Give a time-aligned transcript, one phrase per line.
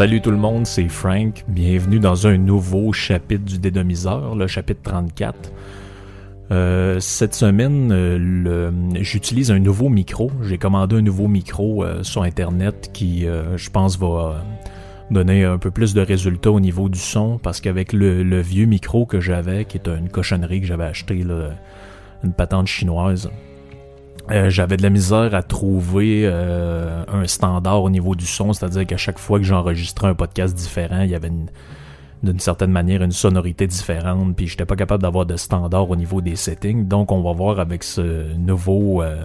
[0.00, 1.44] Salut tout le monde, c'est Frank.
[1.46, 5.52] Bienvenue dans un nouveau chapitre du dédomiseur, le chapitre 34.
[6.50, 8.70] Euh, cette semaine, euh,
[9.02, 10.30] j'utilise un nouveau micro.
[10.42, 14.42] J'ai commandé un nouveau micro euh, sur Internet qui, je pense, va
[15.10, 19.04] donner un peu plus de résultats au niveau du son parce qu'avec le, vieux micro
[19.04, 21.22] que j'avais, qui est une cochonnerie que j'avais acheté,
[22.24, 23.30] une patente chinoise,
[24.48, 29.18] j'avais de la misère à trouver un standard au niveau du son, c'est-à-dire qu'à chaque
[29.18, 31.48] fois que j'enregistrais un podcast différent, il y avait une,
[32.22, 36.20] d'une certaine manière une sonorité différente, puis j'étais pas capable d'avoir de standard au niveau
[36.20, 36.86] des settings.
[36.86, 39.24] Donc on va voir avec ce nouveau euh,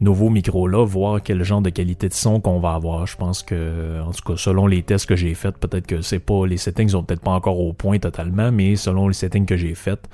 [0.00, 3.06] nouveau micro là, voir quel genre de qualité de son qu'on va avoir.
[3.06, 6.18] Je pense que en tout cas selon les tests que j'ai faits, peut-être que c'est
[6.18, 9.56] pas les settings sont peut-être pas encore au point totalement, mais selon les settings que
[9.56, 10.08] j'ai faits,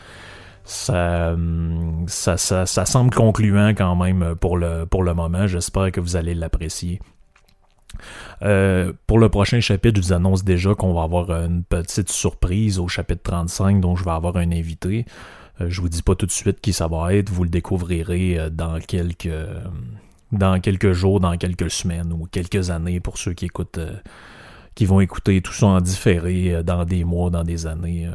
[0.69, 1.35] ça,
[2.07, 5.47] ça, ça, semble concluant quand même pour le, pour le moment.
[5.47, 7.01] J'espère que vous allez l'apprécier.
[8.43, 12.79] Euh, pour le prochain chapitre, je vous annonce déjà qu'on va avoir une petite surprise
[12.79, 15.07] au chapitre 35, dont je vais avoir un invité.
[15.61, 18.39] Euh, je vous dis pas tout de suite qui ça va être, vous le découvrirez
[18.39, 19.31] euh, dans quelques,
[20.33, 23.81] dans quelques jours, dans quelques semaines ou quelques années pour ceux qui écoutent,
[24.75, 28.09] qui vont écouter tout ça en différé dans des mois, dans des années.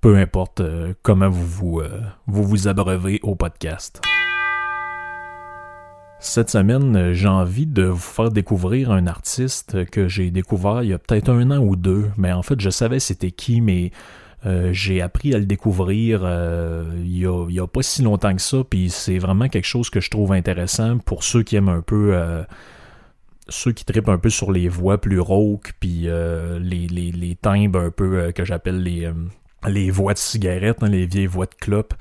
[0.00, 0.62] Peu importe
[1.02, 1.82] comment vous vous,
[2.26, 4.00] vous, vous abreuvez au podcast.
[6.24, 10.90] Cette semaine, euh, j'ai envie de vous faire découvrir un artiste que j'ai découvert il
[10.90, 13.90] y a peut-être un an ou deux, mais en fait je savais c'était qui, mais
[14.46, 17.26] euh, j'ai appris à le découvrir euh, il, y
[17.60, 20.98] a, pas si longtemps que ça, puis c'est vraiment quelque chose que je trouve intéressant
[20.98, 22.16] pour ceux qui aiment un peu...
[23.48, 26.06] ceux qui tripent un peu sur les voix plus rauques, puis
[26.60, 29.10] les, les, timbres un peu que j'appelle les
[29.68, 31.94] les voix de cigarettes, hein, les vieilles voix de clope.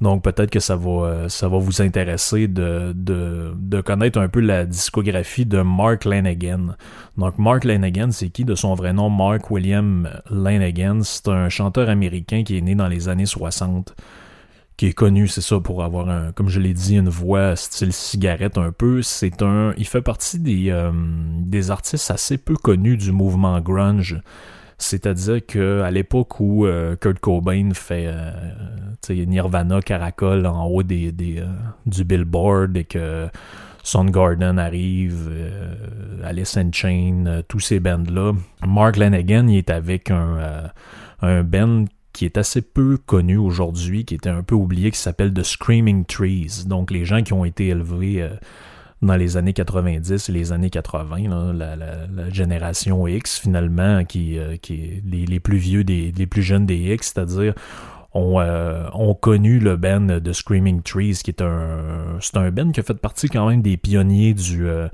[0.00, 4.40] Donc peut-être que ça va, euh, ça va vous intéresser de, de, connaître un peu
[4.40, 6.76] la discographie de Mark Lanegan.
[7.16, 8.44] Donc Mark Lanegan, c'est qui?
[8.44, 11.02] De son vrai nom Mark William Lanegan?
[11.02, 13.94] C'est un chanteur américain qui est né dans les années 60
[14.76, 17.92] qui est connu, c'est ça, pour avoir un, comme je l'ai dit, une voix style
[17.92, 19.02] cigarette un peu.
[19.02, 20.90] C'est un, il fait partie des, euh,
[21.40, 24.20] des artistes assez peu connus du mouvement grunge.
[24.78, 28.30] C'est-à-dire qu'à l'époque où euh, Kurt Cobain fait euh,
[29.08, 31.46] Nirvana caracole en haut des, euh,
[31.86, 33.28] du billboard et que
[33.82, 35.30] Soundgarden arrive,
[36.24, 38.32] Alice in Chain, tous ces bands-là,
[38.66, 40.70] Mark Lanegan il est avec un,
[41.20, 45.34] un band qui est assez peu connu aujourd'hui, qui était un peu oublié, qui s'appelle
[45.34, 46.64] The Screaming Trees.
[46.66, 48.26] Donc les gens qui ont été élevés
[49.04, 54.74] dans les années 90 et les années 80, la, génération X finalement, qui, euh, qui
[54.74, 57.54] est les, plus vieux, des, les plus jeunes des X, c'est-à-dire
[58.12, 62.70] ont, euh, ont, connu le band de Screaming Trees, qui est un, c'est un band
[62.70, 64.88] qui a fait partie quand même des pionniers du, euh,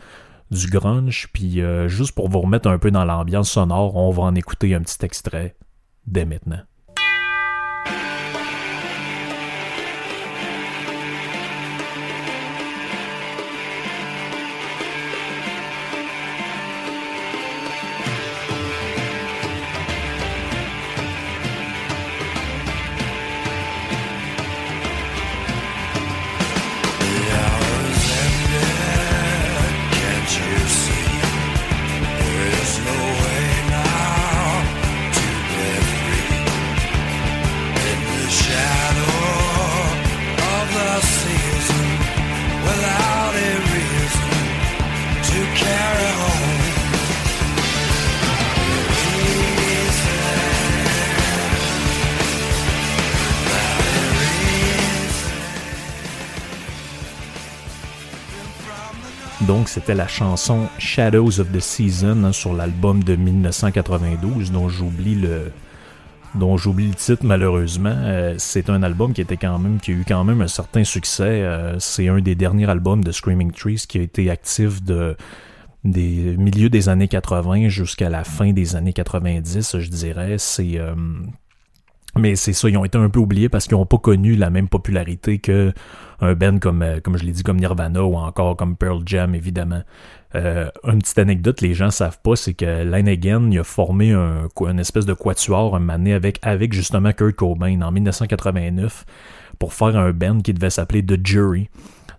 [0.51, 1.29] du grunge.
[1.33, 4.81] Puis juste pour vous remettre un peu dans l'ambiance sonore, on va en écouter un
[4.81, 5.55] petit extrait
[6.07, 6.61] dès maintenant.
[59.47, 65.15] Donc, c'était la chanson Shadows of the Season hein, sur l'album de 1992, dont j'oublie
[65.15, 65.51] le
[66.35, 67.95] dont j'oublie le titre malheureusement.
[67.97, 70.85] Euh, c'est un album qui était quand même qui a eu quand même un certain
[70.85, 71.43] succès.
[71.43, 75.17] Euh, c'est un des derniers albums de Screaming Trees qui a été actif de
[75.85, 80.37] des milieux des années 80 jusqu'à la fin des années 90, je dirais.
[80.39, 80.95] C'est euh,
[82.19, 84.51] mais c'est ça, ils ont été un peu oubliés parce qu'ils n'ont pas connu la
[84.51, 85.73] même popularité que
[86.21, 89.35] un band comme, euh, comme je l'ai dit, comme Nirvana ou encore comme Pearl Jam,
[89.35, 89.83] évidemment.
[90.35, 94.49] Euh, une petite anecdote, les gens savent pas, c'est que Again, il a formé un,
[94.61, 99.05] une espèce de quatuor un moment avec, avec justement Kurt Cobain en 1989
[99.59, 101.69] pour faire un band qui devait s'appeler The Jury.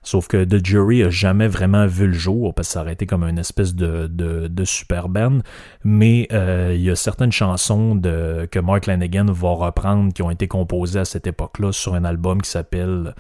[0.03, 3.05] Sauf que The Jury a jamais vraiment vu le jour, parce que ça aurait été
[3.05, 5.39] comme une espèce de, de, super band.
[5.83, 10.31] Mais euh, il y a certaines chansons de, que Mark Lanegan va reprendre qui ont
[10.31, 13.13] été composées à cette époque-là sur un album qui s'appelle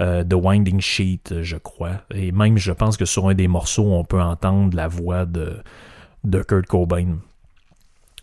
[0.00, 2.02] euh, The Winding Sheet, je crois.
[2.14, 5.56] Et même, je pense que sur un des morceaux, on peut entendre la voix de
[6.24, 7.18] de Kurt Cobain.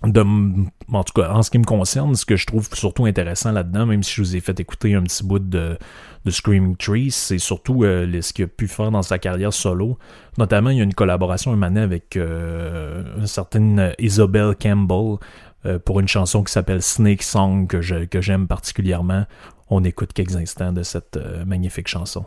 [0.04, 3.86] En tout cas, en ce qui me concerne, ce que je trouve surtout intéressant là-dedans,
[3.88, 5.78] même si je vous ai fait écouter un petit bout de,
[6.26, 9.98] de Screaming Trees, c'est surtout euh, ce qu'il a pu faire dans sa carrière solo.
[10.38, 15.18] Notamment, il y a une collaboration un avec euh, une certaine Isabelle Campbell
[15.66, 19.26] euh, pour une chanson qui s'appelle Snake Song que, que j'aime particulièrement.
[19.70, 22.26] On écoute quelques instants de cette magnifique chanson.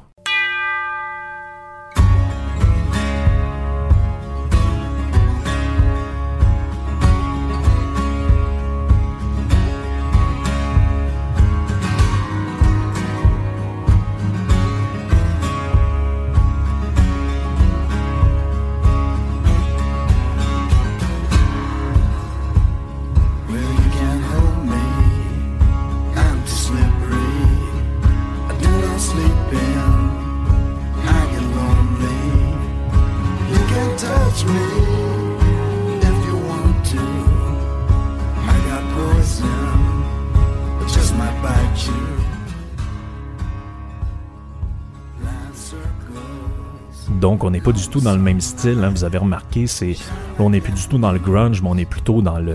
[47.29, 48.83] Donc, on n'est pas du tout dans le même style.
[48.83, 48.89] Hein.
[48.89, 49.97] Vous avez remarqué, c'est
[50.39, 52.55] on n'est plus du tout dans le grunge, mais on est plutôt dans le.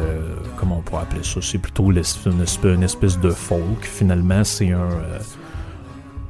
[0.57, 1.41] Comment on pourrait appeler ça?
[1.43, 3.83] C'est plutôt une espèce, de folk.
[3.83, 4.89] Finalement, c'est un.
[4.89, 5.19] Euh,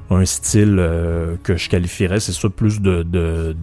[0.10, 3.56] un style euh, que je qualifierais, c'est ça, plus de, de,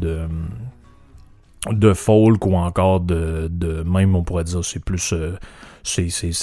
[1.70, 3.82] de, folk ou encore de, de.
[3.82, 5.12] Même, on pourrait dire, c'est plus.
[5.12, 5.36] Euh,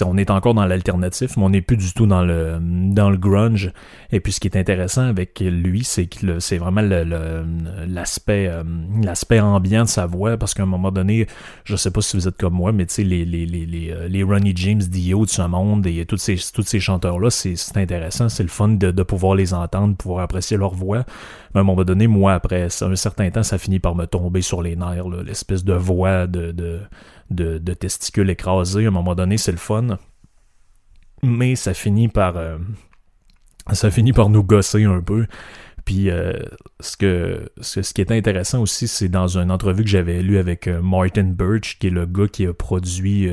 [0.05, 3.17] on est encore dans l'alternatif, mais on n'est plus du tout dans le, dans le
[3.17, 3.71] grunge.
[4.11, 8.63] Et puis ce qui est intéressant avec lui, c'est que c'est vraiment l'aspect euh,
[9.03, 11.27] l'aspect ambiant de sa voix, parce qu'à un moment donné,
[11.63, 13.91] je sais pas si vous êtes comme moi, mais tu sais, les, les, les, les,
[13.91, 18.29] euh, Ronnie James Dio de ce monde et tous ces, tous ces chanteurs-là, c'est intéressant,
[18.29, 21.05] c'est le fun de, de pouvoir les entendre, pouvoir apprécier leur voix.
[21.53, 24.41] Mais à un moment donné, moi, après un certain temps, ça finit par me tomber
[24.41, 26.81] sur les nerfs, l'espèce de voix de, de
[27.29, 28.85] de, testicules écrasés.
[28.85, 29.97] À un moment donné, c'est le fun.
[31.23, 32.37] Mais ça finit par.
[32.37, 32.57] Euh,
[33.73, 35.25] ça finit par nous gosser un peu.
[35.87, 36.33] Puis euh,
[36.81, 40.67] ce, que, ce, qui est intéressant aussi, c'est dans une entrevue que j'avais lue avec
[40.67, 43.29] euh, Martin Birch, qui est le gars qui a produit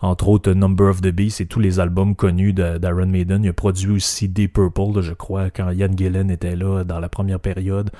[0.00, 3.44] entre autres Number of the Beast et tous les albums connus d'Iron Maiden.
[3.44, 7.08] Il a produit aussi Deep Purple, je crois, quand Ian Gillen était là dans la
[7.08, 7.90] première période.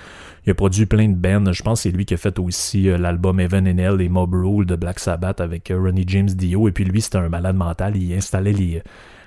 [0.44, 1.52] Il a produit plein de bands.
[1.52, 4.08] Je pense que c'est lui qui a fait aussi euh, l'album Evan and Hell et
[4.08, 6.66] Mob Rule de Black Sabbath avec euh, Ronnie James Dio.
[6.66, 7.96] Et puis lui, c'était un malade mental.
[7.96, 8.82] Il installait les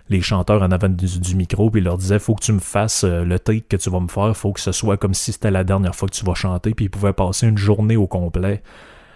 [0.10, 3.04] les chanteurs en avant du, micro, puis il leur disait faut que tu me fasses
[3.04, 5.52] euh, le take que tu vas me faire, faut que ce soit comme si c'était
[5.52, 8.62] la dernière fois que tu vas chanter, puis il pouvait passer une journée au complet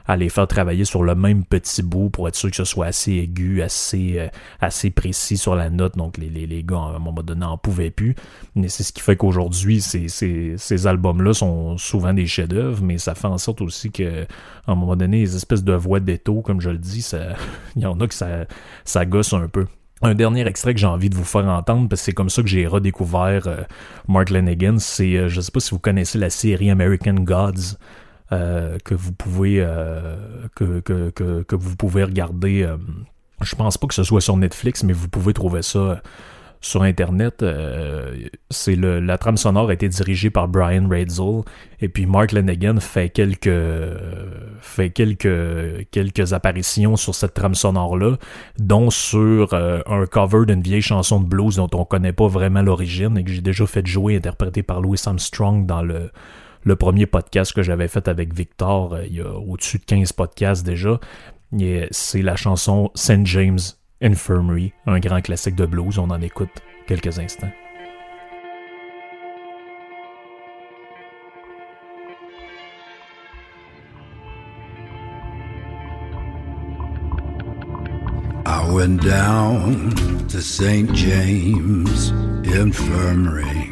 [0.05, 2.87] à les faire travailler sur le même petit bout pour être sûr que ce soit
[2.87, 4.27] assez aigu, assez, euh,
[4.59, 5.97] assez précis sur la note.
[5.97, 8.15] Donc les, les, les gars, à un moment donné, n'en pouvaient plus.
[8.55, 12.97] Mais c'est ce qui fait qu'aujourd'hui, ces, ces, ces albums-là sont souvent des chefs-d'œuvre, mais
[12.97, 14.23] ça fait en sorte aussi que,
[14.67, 17.35] à un moment donné, les espèces de voix d'étau, comme je le dis, ça,
[17.75, 18.45] il y en a que ça,
[18.83, 19.67] ça gosse un peu.
[20.03, 22.41] Un dernier extrait que j'ai envie de vous faire entendre, parce que c'est comme ça
[22.41, 23.61] que j'ai redécouvert euh,
[24.09, 27.77] Mark Lanigan, c'est, euh, je sais pas si vous connaissez la série American Gods.
[28.31, 29.63] Euh, que vous pouvez
[30.59, 32.67] vous pouvez regarder.
[33.41, 36.01] Je pense pas que ce soit sur Netflix, mais vous pouvez trouver ça
[36.63, 37.45] sur Internet.
[38.49, 41.41] c'est le, la trame sonore a été dirigée par Brian Raidsell
[41.81, 43.49] et puis Mark Lanegan fait quelques
[44.61, 48.17] fait quelques quelques apparitions sur cette trame sonore là,
[48.57, 53.17] dont sur un cover d'une vieille chanson de blues dont on connaît pas vraiment l'origine
[53.17, 56.09] et que j'ai déjà fait jouer interprété par Louis Armstrong dans le
[56.63, 60.13] le premier podcast que j'avais fait avec Victor, euh, il y a au-dessus de 15
[60.13, 60.99] podcasts déjà.
[61.91, 63.25] C'est la chanson St.
[63.25, 63.59] James
[64.03, 65.97] Infirmary, un grand classique de blues.
[65.97, 67.51] On en écoute quelques instants.
[78.45, 79.89] I went down
[80.27, 80.93] to St.
[80.93, 82.11] James
[82.45, 83.71] Infirmary.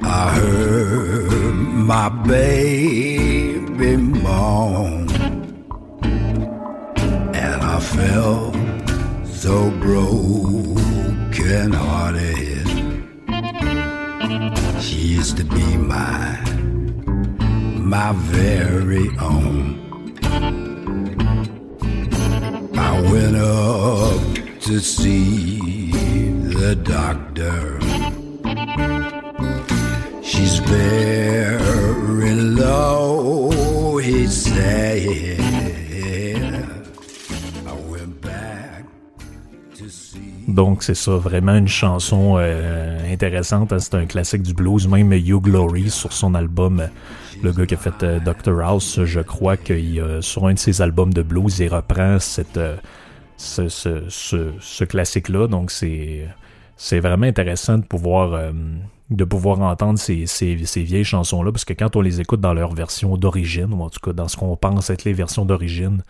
[0.00, 5.06] I heard my baby moan,
[7.96, 8.54] felt
[9.26, 12.66] so broken hearted.
[14.82, 16.38] She used to be my,
[17.94, 19.58] my very own.
[22.74, 24.20] I went up
[24.66, 25.92] to see
[26.56, 27.80] the doctor.
[30.22, 35.47] She's very low, he said.
[40.58, 43.72] Donc c'est ça, vraiment une chanson euh, intéressante.
[43.72, 43.78] Hein.
[43.78, 44.88] C'est un classique du blues.
[44.88, 46.88] Même You Glory sur son album,
[47.44, 50.82] le gars qui a fait euh, Dr House, je crois qu'il sur un de ses
[50.82, 52.74] albums de blues, il reprend ce,
[54.84, 55.46] classique-là.
[55.46, 56.26] Donc c'est
[56.76, 58.52] c'est vraiment intéressant de pouvoir
[59.10, 62.52] de pouvoir entendre ces, ces, ces vieilles chansons-là, parce que quand on les écoute dans
[62.52, 66.02] leur version d'origine, ou en tout cas dans ce qu'on pense être les versions d'origine,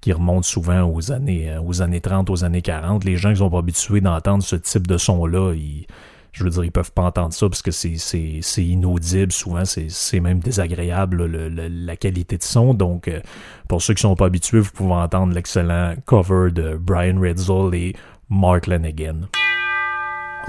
[0.00, 3.38] qui remontent souvent aux années, euh, aux années 30, aux années 40, les gens qui
[3.38, 5.54] sont pas habitués d'entendre ce type de son-là,
[6.32, 10.38] je veux dire, ils peuvent pas entendre ça parce que c'est inaudible, souvent c'est même
[10.38, 12.74] désagréable la qualité de son.
[12.74, 13.20] Donc, euh,
[13.66, 17.96] pour ceux qui sont pas habitués, vous pouvez entendre l'excellent cover de Brian Ritzel et
[18.28, 19.22] Mark Lanigan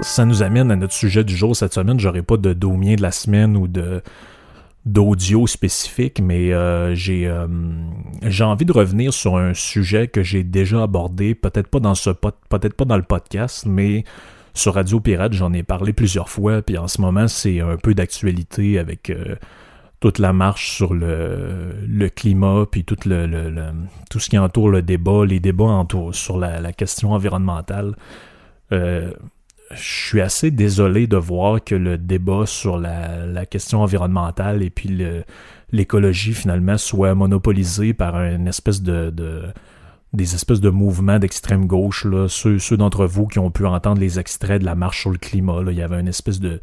[0.02, 1.98] ça nous amène à notre sujet du jour cette semaine.
[1.98, 4.02] J'aurai pas de domien de la semaine ou de
[4.86, 7.46] d'audio spécifique, mais euh, j'ai euh,
[8.22, 12.10] j'ai envie de revenir sur un sujet que j'ai déjà abordé, peut-être pas dans ce
[12.10, 14.04] peut-être pas dans le podcast, mais
[14.54, 17.94] sur Radio Pirate, j'en ai parlé plusieurs fois, puis en ce moment, c'est un peu
[17.94, 19.36] d'actualité avec euh,
[20.00, 23.52] toute la marche sur le, le climat, puis tout, le,
[24.08, 27.94] tout ce qui entoure le débat, les débats entour, sur la question environnementale.
[29.72, 34.98] Je suis assez désolé de voir que le débat sur la, question environnementale et puis
[35.70, 39.12] l'écologie finalement soit monopolisé par une espèce de,
[40.12, 42.04] des espèces de mouvements d'extrême gauche.
[42.04, 42.26] Là.
[42.28, 45.18] Ceux, ceux d'entre vous qui ont pu entendre les extraits de la marche sur le
[45.18, 46.60] climat, là, il y avait une espèce de,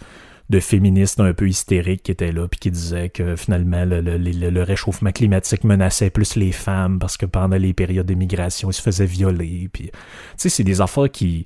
[0.59, 5.63] féministes un peu hystérique qui était là puis qui disait que finalement le, réchauffement climatique
[5.63, 9.91] menaçait plus les femmes parce que pendant les périodes d'immigration ils se faisaient violer puis
[9.91, 9.91] tu
[10.37, 11.45] sais c'est des affaires qui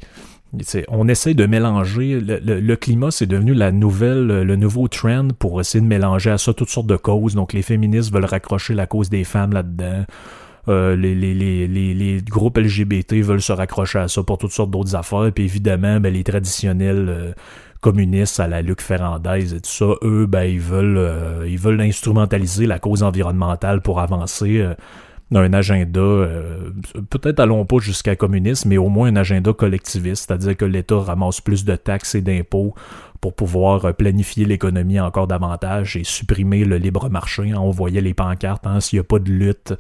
[0.90, 2.20] on essaie de mélanger.
[2.20, 6.54] Le, climat, c'est devenu la nouvelle, le nouveau trend pour essayer de mélanger à ça
[6.54, 7.36] toutes sortes de causes.
[7.36, 10.06] Donc, les féministes veulent raccrocher la cause des femmes là-dedans.
[10.68, 14.70] Euh, les, les, les, les, groupes LGBT veulent se raccrocher à ça pour toutes sortes
[14.70, 15.26] d'autres affaires.
[15.26, 17.32] Et puis évidemment, ben, les traditionnels euh,
[17.80, 21.82] communistes à la Luc Ferrandaise et tout ça, eux, ben, ils veulent euh, ils veulent
[21.82, 24.64] instrumentaliser la cause environnementale pour avancer
[25.40, 26.72] un agenda, euh,
[27.10, 31.42] peut-être allons pas jusqu'à communisme, mais au moins un agenda collectiviste, c'est-à-dire que l'État ramasse
[31.42, 32.76] plus de taxes et d'impôts
[33.22, 37.54] pour pouvoir euh, planifier l'économie encore davantage et supprimer le libre marché.
[37.56, 39.74] On voyait les pancartes, hein, s'il n'y a pas de lutte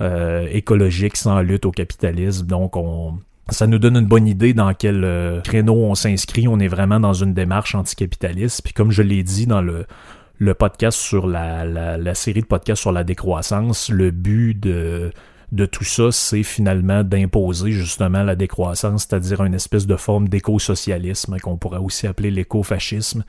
[0.00, 4.74] euh, écologique sans lutte au capitalisme, donc on, ça nous donne une bonne idée dans
[4.74, 6.48] quel créneau on s'inscrit.
[6.48, 8.62] On est vraiment dans une démarche anticapitaliste.
[8.64, 9.86] Puis comme je l'ai dit dans le
[10.38, 15.10] le podcast sur la, la, série de podcasts sur la décroissance, le but de,
[15.52, 21.38] de tout ça, c'est finalement d'imposer justement la décroissance, c'est-à-dire une espèce de forme d'éco-socialisme
[21.38, 23.24] qu'on pourrait aussi appeler l'écofascisme.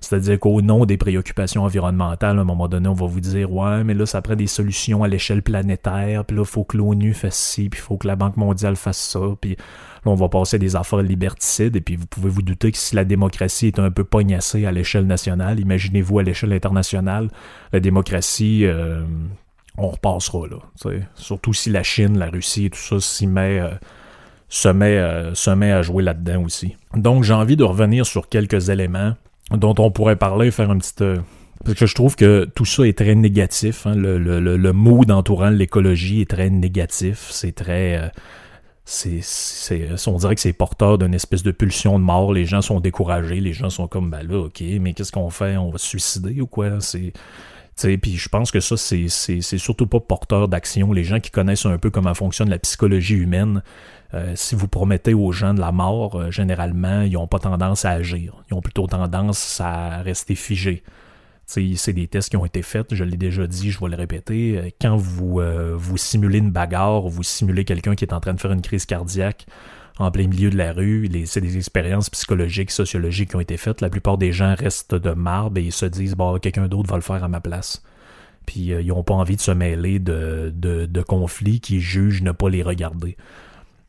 [0.00, 3.84] C'est-à-dire qu'au nom des préoccupations environnementales, à un moment donné, on va vous dire Ouais,
[3.84, 7.38] mais là, ça prend des solutions à l'échelle planétaire, puis là, faut que l'ONU fasse
[7.38, 9.56] ci, puis faut que la Banque mondiale fasse ça, puis
[10.04, 12.94] Là, on va passer des affaires liberticides, et puis vous pouvez vous douter que si
[12.94, 17.28] la démocratie est un peu pognassée à l'échelle nationale, imaginez-vous à l'échelle internationale,
[17.72, 19.02] la démocratie, euh,
[19.76, 20.92] on repassera là.
[21.14, 23.70] Surtout si la Chine, la Russie et tout ça s'y met, euh,
[24.48, 26.76] se, met, euh, se met à jouer là-dedans aussi.
[26.94, 29.14] Donc j'ai envie de revenir sur quelques éléments
[29.50, 30.94] dont on pourrait parler, faire un petit...
[31.64, 33.86] parce que je trouve que tout ça est très négatif.
[33.86, 33.94] Hein.
[33.94, 37.28] Le, le, le, le mood entourant l'écologie est très négatif.
[37.30, 38.12] C'est très
[38.90, 42.32] c'est, c'est, on dirait que c'est porteur d'une espèce de pulsion de mort.
[42.32, 45.56] Les gens sont découragés, les gens sont comme, ben là, ok, mais qu'est-ce qu'on fait?
[45.56, 46.80] On va se suicider ou quoi?
[46.80, 47.12] C'est,
[47.98, 50.92] puis je pense que ça, c'est, c'est, c'est surtout pas porteur d'action.
[50.92, 53.62] Les gens qui connaissent un peu comment fonctionne la psychologie humaine,
[54.12, 57.84] euh, si vous promettez aux gens de la mort, euh, généralement, ils n'ont pas tendance
[57.84, 58.42] à agir.
[58.50, 60.82] Ils ont plutôt tendance à rester figés
[61.50, 64.56] c'est des tests qui ont été faits, je l'ai déjà dit, je vais le répéter.
[64.56, 68.34] Euh, quand vous, euh, vous simulez une bagarre, vous simulez quelqu'un qui est en train
[68.34, 69.46] de faire une crise cardiaque
[70.00, 73.82] en plein milieu de la rue, c'est des expériences psychologiques, sociologiques qui ont été faites.
[73.82, 76.96] La plupart des gens restent de marbre et ils se disent bon, quelqu'un d'autre va
[76.96, 77.82] le faire à ma place.
[78.46, 82.48] Puis euh, ils n'ont pas envie de se mêler de, conflits qui jugent ne pas
[82.48, 83.18] les regarder.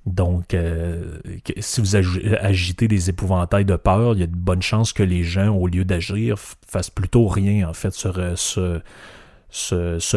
[0.06, 1.20] Donc, euh,
[1.60, 5.24] si vous agitez des épouvantails de peur, il y a de bonnes chances que les
[5.24, 8.82] gens, au lieu d'agir, fassent plutôt rien, en fait, se,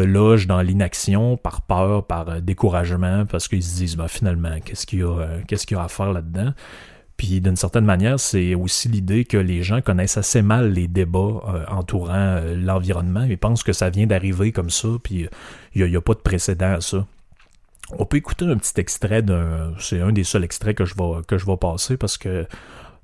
[0.01, 4.61] logent dans l'inaction par peur, par euh, découragement, parce qu'ils se disent, ben, finalement, euh,
[4.65, 6.55] qu'est-ce qu'il y a à faire là-dedans?
[7.19, 11.65] Puis d'une certaine manière, c'est aussi l'idée que les gens connaissent assez mal les débats
[11.69, 15.29] entourant l'environnement et pensent que ça vient d'arriver comme ça, puis
[15.77, 17.07] il n'y a, pas de précédent à ça.
[17.99, 19.73] On peut écouter un petit extrait d'un.
[19.79, 22.47] C'est un des seuls extraits que je vais, que je vais passer parce que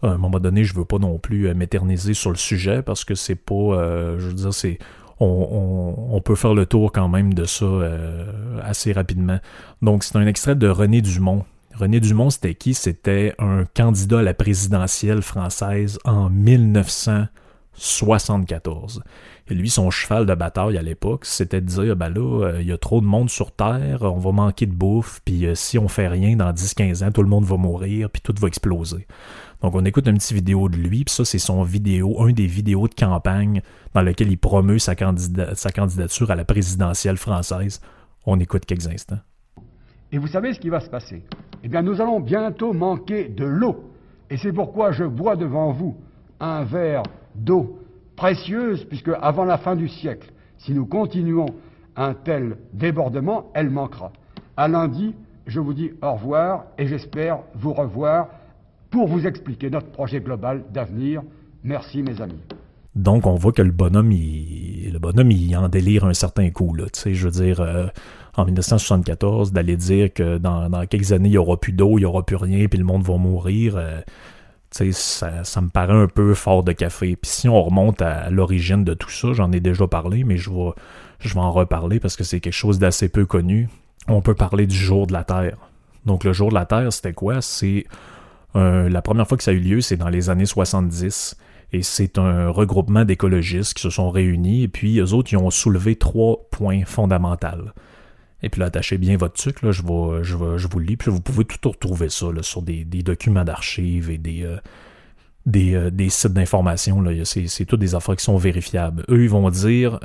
[0.02, 3.04] à un moment donné, je veux pas non plus euh, m'éterniser sur le sujet parce
[3.04, 3.54] que c'est pas.
[3.54, 4.78] Euh, je veux dire, c'est.
[5.22, 9.38] On, peut faire le tour quand même de ça euh, assez rapidement.
[9.82, 11.44] Donc, c'est un extrait de René Dumont.
[11.74, 12.72] René Dumont, c'était qui?
[12.72, 16.30] C'était un candidat à la présidentielle française en
[17.74, 19.02] 1974.
[19.48, 22.68] Et lui, son cheval de bataille à l'époque, c'était de dire, ben là, euh, il
[22.68, 25.78] y a trop de monde sur Terre, on va manquer de bouffe, puis euh, si
[25.78, 29.06] on fait rien dans 10-15 ans, tout le monde va mourir, puis tout va exploser.
[29.60, 32.46] Donc on écoute une petite vidéo de lui, puis ça c'est son vidéo, un des
[32.46, 33.60] vidéos de campagne
[33.92, 37.80] dans lequel il promeut sa candidature à la présidentielle française.
[38.26, 39.18] On écoute quelques instants.
[40.12, 41.22] Et vous savez ce qui va se passer?
[41.62, 43.92] Eh bien nous allons bientôt manquer de l'eau.
[44.30, 45.96] Et c'est pourquoi je bois devant vous
[46.40, 47.02] un verre
[47.34, 47.78] d'eau
[48.16, 51.46] précieuse, puisque avant la fin du siècle, si nous continuons
[51.96, 54.12] un tel débordement, elle manquera.
[54.56, 55.14] À lundi,
[55.46, 58.28] je vous dis au revoir et j'espère vous revoir
[58.90, 61.22] pour vous expliquer notre projet global d'avenir.
[61.64, 62.42] Merci mes amis.
[62.94, 66.74] Donc on voit que le bonhomme, il, le bonhomme, il en délire un certain coup.
[66.74, 66.86] Là.
[67.04, 67.86] Je veux dire, euh,
[68.36, 72.04] en 1974, d'aller dire que dans, quelques années, il n'y aura plus d'eau, il n'y
[72.04, 73.76] aura plus rien, puis le monde va mourir.
[73.76, 74.00] Euh,
[74.70, 77.16] ça, ça, me paraît un peu fort de café.
[77.16, 80.50] Puis si on remonte à l'origine de tout ça, j'en ai déjà parlé, mais je
[80.50, 80.70] vais,
[81.18, 83.68] je vais en reparler parce que c'est quelque chose d'assez peu connu.
[84.08, 85.56] On peut parler du jour de la Terre.
[86.06, 87.42] Donc le jour de la Terre, c'était quoi?
[87.42, 87.86] C'est
[88.56, 91.36] euh, la première fois que ça a eu lieu, c'est dans les années 70.
[91.72, 94.64] Et c'est un regroupement d'écologistes qui se sont réunis.
[94.64, 97.68] Et puis, eux autres, ils ont soulevé trois points fondamentaux.
[98.42, 99.82] Et puis là, attachez bien votre truc, là, je,
[100.22, 100.96] je, je vous le lis.
[100.96, 104.56] Puis vous pouvez tout retrouver ça sur des, documents d'archives et des, euh,
[105.56, 107.04] euh, des, sites d'information.
[107.24, 109.04] C'est toutes des affaires qui sont vérifiables.
[109.10, 109.98] Eux, ils vont dire,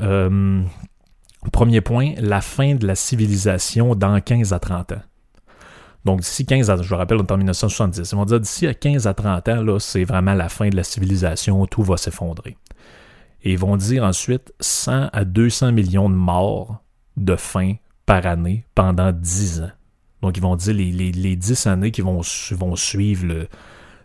[1.52, 5.02] premier point, la fin de la civilisation dans 15 à 30 ans.
[6.06, 8.12] Donc, d'ici 15 à, je rappelle, on est en 1970.
[8.12, 10.76] Ils vont dire d'ici à 15 à 30 ans, là, c'est vraiment la fin de
[10.76, 12.58] la civilisation, tout va s'effondrer.
[13.44, 16.84] Et ils vont dire ensuite 100 à 200 millions de morts
[17.18, 17.74] de faim
[18.06, 19.72] par année pendant 10 ans.
[20.22, 23.48] Donc, ils vont dire les, les, 10 années qui vont, vont suivre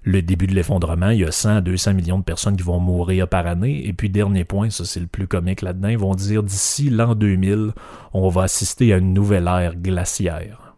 [0.05, 2.81] le, début de l'effondrement, il y a 100 à 200 millions de personnes qui vont
[2.81, 3.87] mourir par année.
[3.87, 7.15] Et puis, dernier point, ça c'est le plus comique là-dedans, ils vont dire d'ici l'an
[7.15, 7.73] 2000,
[8.13, 10.75] on va assister à une nouvelle ère glaciaire.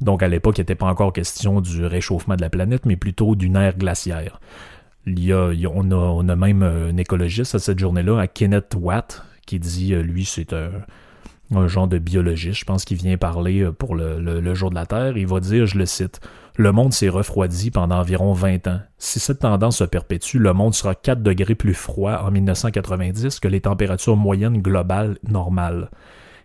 [0.00, 3.34] Donc à l'époque, il n'était pas encore question du réchauffement de la planète, mais plutôt
[3.34, 4.40] d'une ère glaciaire.
[5.06, 9.58] Il y a, on, a, même un écologiste à cette journée-là, à Kenneth Watt, qui
[9.58, 10.70] dit, euh, lui, c'est un,
[11.68, 15.16] genre de biologiste, je pense qu'il vient parler euh, pour le, jour de la Terre.
[15.16, 16.20] Il va dire, je le cite,
[16.56, 18.80] Le monde s'est refroidi pendant environ 20 ans.
[18.98, 23.48] Si cette tendance se perpétue, le monde sera 4 degrés plus froid en 1990 que
[23.48, 25.90] les températures moyennes globales normales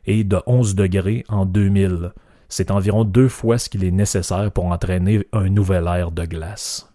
[0.05, 2.11] et de 11 degrés en 2000
[2.53, 6.87] c'est environ deux fois ce qu'il est nécessaire pour entraîner un nouvel air de glace.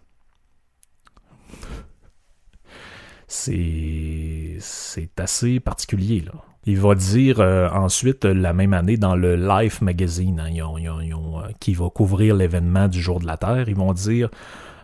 [3.26, 6.47] C'est assez particulier, là.
[6.68, 11.72] Il va dire euh, ensuite, la même année, dans le Life Magazine, hein, euh, qui
[11.72, 14.28] va couvrir l'événement du jour de la Terre, ils vont dire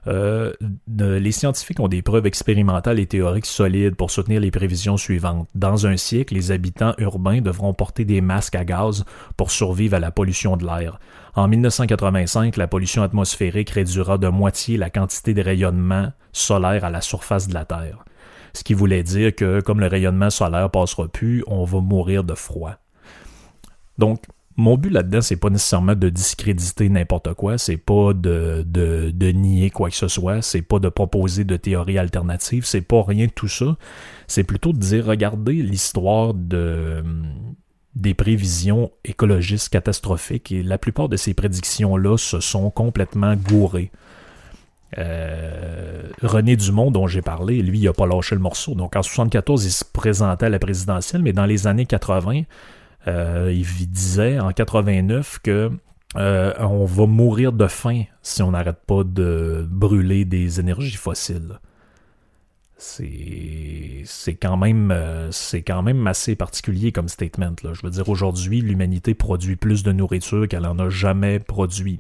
[0.07, 0.55] euh,
[0.89, 5.47] les scientifiques ont des preuves expérimentales et théoriques solides pour soutenir les prévisions suivantes.
[5.55, 9.05] Dans un siècle, les habitants urbains devront porter des masques à gaz
[9.37, 10.99] pour survivre à la pollution de l'air.
[11.35, 17.03] En 1985, la pollution atmosphérique réduira de moitié la quantité de rayonnement solaire à la
[17.03, 18.07] surface de la Terre.
[18.55, 22.35] Ce qui voulait dire que comme le rayonnement solaire passera plus, on va mourir de
[22.35, 22.77] froid.
[23.99, 24.23] Donc,
[24.57, 29.71] mon but là-dedans, c'est pas nécessairement de discréditer n'importe quoi, c'est pas de, de, nier
[29.71, 33.33] quoi que ce soit, c'est pas de proposer de théories alternatives, c'est pas rien de
[33.33, 33.77] tout ça.
[34.29, 37.03] C'est plutôt de dire, regardez l'histoire de
[37.97, 43.93] des prévisions écologistes catastrophiques et la plupart de ces prédictions-là se sont complètement gourées.
[44.99, 48.75] Euh, René Dumont, dont j'ai parlé, lui, il n'a pas lâché le morceau.
[48.75, 52.43] Donc en 1974, il se présentait à la présidentielle, mais dans les années 80,
[53.09, 55.71] euh, il disait en 89 que
[56.17, 61.59] euh, on va mourir de faim si on n'arrête pas de brûler des énergies fossiles.
[62.77, 64.05] C'est
[64.41, 64.95] quand même
[65.31, 67.55] c'est quand même assez particulier comme statement.
[67.63, 71.99] Je veux dire, aujourd'hui, l'humanité produit plus de nourriture qu'elle en a jamais produit.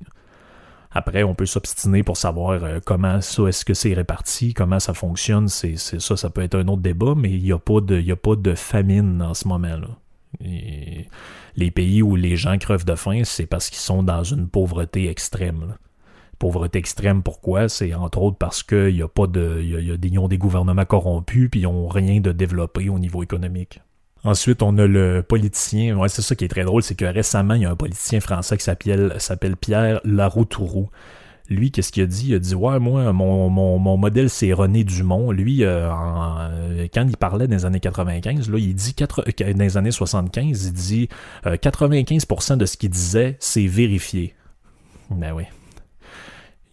[0.94, 5.48] Après, on peut s'obstiner pour savoir comment ça, est-ce que c'est réparti, comment ça fonctionne.
[5.48, 8.54] C'est ça, ça peut être un autre débat, mais il n'y a pas de, de
[8.54, 9.88] famine en ce moment-là
[11.57, 15.09] les pays où les gens crevent de faim, c'est parce qu'ils sont dans une pauvreté
[15.09, 15.76] extrême.
[16.38, 17.68] Pauvreté extrême, pourquoi?
[17.68, 19.96] C'est entre autres parce qu'il y a pas de.
[19.96, 23.80] Des, ont des gouvernements corrompus puis ils n'ont rien de développé au niveau économique.
[24.24, 25.96] Ensuite, on a le politicien.
[25.96, 28.20] Ouais, c'est ça qui est très drôle, c'est que récemment, il y a un politicien
[28.20, 30.88] français qui s'appelle Pierre Laroutourou
[31.50, 32.28] lui, qu'est-ce qu'il a dit?
[32.28, 35.30] Il a dit Ouais, moi, mon, mon, modèle, c'est René Dumont.
[35.30, 39.64] Lui, euh, euh, quand il parlait dans les années 95, là, il dit euh, dans
[39.64, 41.08] les années 75, il dit
[41.44, 44.34] 95% de ce qu'il disait, c'est vérifié.
[45.10, 45.44] Ben oui.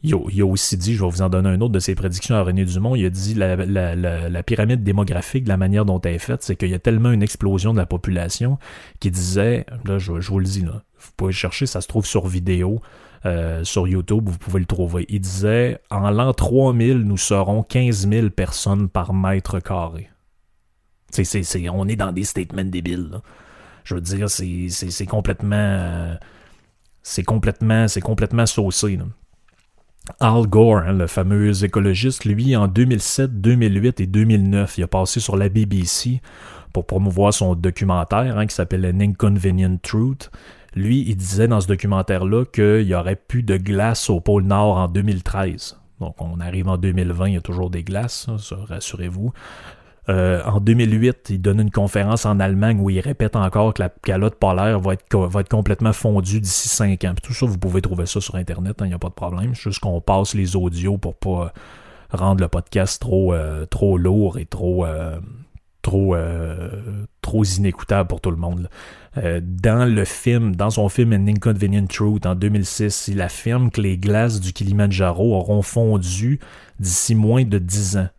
[0.04, 2.42] Il a, aussi dit, je vais vous en donner un autre de ses prédictions à
[2.42, 6.56] René Dumont, il a dit la, pyramide démographique, la manière dont elle est faite, c'est
[6.56, 8.58] qu'il y a tellement une explosion de la population
[9.00, 12.06] qui disait, là je, vous le dis, là, vous pouvez le chercher, ça se trouve
[12.06, 12.82] sur vidéo,
[13.28, 15.06] euh, sur YouTube, vous pouvez le trouver.
[15.08, 20.10] Il disait, en l'an 3000, nous serons 15 000 personnes par mètre carré.
[21.12, 23.22] C'est, on est dans des statements débiles.
[23.84, 25.56] Je veux dire, c'est, complètement...
[25.56, 26.16] Euh,
[27.04, 28.98] c'est complètement, c'est complètement saucé.
[30.20, 35.20] Al Gore, hein, le fameux écologiste, lui, en 2007, 2008 et 2009, il a passé
[35.20, 36.22] sur la BBC
[36.74, 40.32] pour promouvoir son documentaire hein, qui s'appelle An Inconvenient Truth.
[40.74, 44.78] Lui, il disait dans ce documentaire-là qu'il y aurait plus de glace au pôle Nord
[44.78, 45.78] en 2013.
[46.00, 49.32] Donc, on arrive en 2020, il y a toujours des glaces, rassurez-vous.
[50.12, 53.90] Euh, en 2008, il donne une conférence en Allemagne où il répète encore que la
[53.90, 57.14] calotte polaire va être, complètement fondue d'ici 5 ans.
[57.24, 59.56] tout ça, vous pouvez trouver ça sur Internet, il hein, n'y a pas de problème.
[59.56, 61.54] C'est juste qu'on passe les audios pour pas
[62.12, 63.66] rendre le podcast trop, euh,
[63.98, 65.20] lourd et euh,
[67.22, 68.70] trop inécoutable pour tout le monde.
[69.16, 73.98] dans le film, dans son film An Inconvenient Truth en 2006, il affirme que les
[73.98, 76.42] glaces du Kilimanjaro auront fondu
[76.80, 78.10] d'ici moins de 10 ans.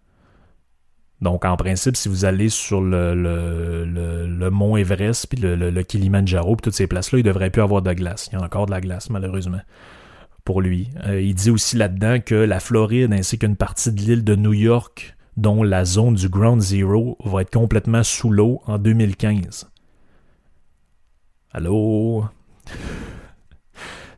[1.22, 6.56] Donc, en principe, si vous allez sur le, le, mont Everest, puis le, le, Kilimanjaro,
[6.56, 8.28] puis toutes ces places-là, il devrait plus avoir de glace.
[8.32, 9.60] Il y a encore de la glace, malheureusement,
[10.44, 10.90] pour lui.
[11.06, 14.52] Euh, il dit aussi là-dedans que la Floride ainsi qu'une partie de l'île de New
[14.52, 19.70] York, dont la zone du Ground Zero, va être complètement sous l'eau en 2015.
[21.52, 22.24] Allô?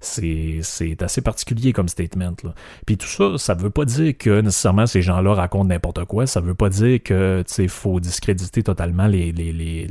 [0.04, 2.34] C'est assez particulier comme statement.
[2.44, 2.54] Là.
[2.86, 6.26] Puis tout ça, ça veut pas dire que nécessairement ces gens-là racontent n'importe quoi.
[6.26, 9.86] Ça veut pas dire que faut discréditer totalement les, les, les,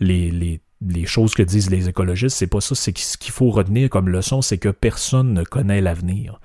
[0.00, 2.36] les, les choses que disent les écologistes.
[2.36, 2.74] C'est pas ça.
[2.74, 6.40] C'est ce qu'il faut retenir comme leçon, c'est que personne ne connaît l'avenir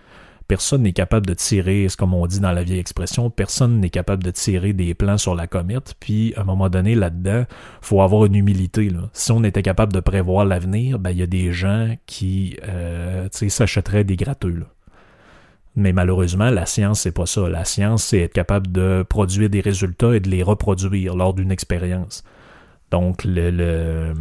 [0.51, 4.21] personne n'est capable de tirer, comme on dit dans la vieille expression, personne n'est capable
[4.21, 5.95] de tirer des plans sur la comète.
[6.01, 7.45] Puis, à un moment donné, là-dedans,
[7.79, 8.91] faut avoir une humilité.
[9.13, 13.29] Si on était capable de prévoir l'avenir, ben, il y a des gens qui euh,
[13.31, 14.65] s'achèteraient des gratteux.
[15.77, 17.47] Mais malheureusement, la science, c'est pas ça.
[17.47, 21.53] La science, c'est être capable de produire des résultats et de les reproduire lors d'une
[21.53, 22.25] expérience.
[22.91, 24.13] Donc, le,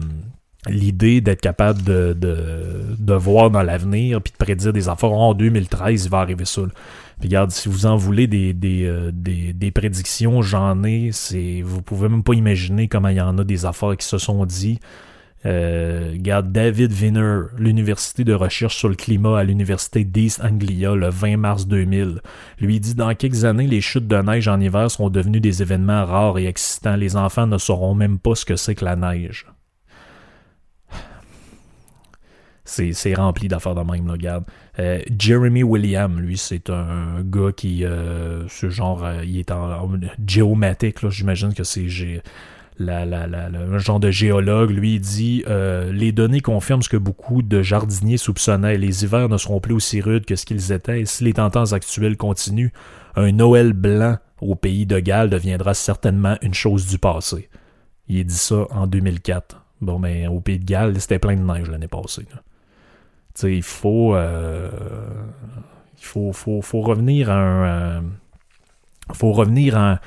[0.69, 5.13] l'idée d'être capable de, de, voir dans l'avenir puis de prédire des affaires.
[5.13, 6.63] En 2013 il va arriver ça
[7.19, 11.11] puis regarde si vous en voulez des, des, euh, des, des prédictions j'en ai.
[11.13, 14.19] C'est vous pouvez même pas imaginer comment il y en a des affaires qui se
[14.19, 14.81] sont dit
[15.47, 21.09] euh, regarde David Wiener l'université de recherche sur le climat à l'université d'East Anglia le
[21.09, 22.21] 20 mars 2000
[22.61, 26.05] lui dit dans quelques années les chutes de neige en hiver seront devenues des événements
[26.05, 26.97] rares et excitants.
[26.97, 29.47] Les enfants ne sauront même pas ce que c'est que la neige
[32.71, 34.45] c'est rempli d'affaires de même, là, regarde.
[34.79, 39.91] Euh, Jeremy William, lui, c'est un gars qui, euh, ce genre, euh, il est en,
[40.27, 41.89] géomatique, là, j'imagine que c'est
[42.79, 45.45] un genre de géologue, lui, il dit
[45.93, 48.79] Les données confirment ce que beaucoup de jardiniers soupçonnaient.
[48.79, 51.05] Les hivers ne seront plus aussi rudes que ce qu'ils étaient.
[51.05, 52.73] Si les tendances actuelles continuent,
[53.17, 57.51] un Noël blanc au pays de Galles deviendra certainement une chose du passé.
[58.09, 59.63] Il dit ça en 2004.
[59.81, 62.27] Bon, mais au pays de Galles, c'était plein de neige l'année passée.
[63.43, 64.71] Il faut, euh,
[65.99, 68.01] il faut, faut, faut, revenir à un, euh,
[69.13, 70.01] faut revenir à,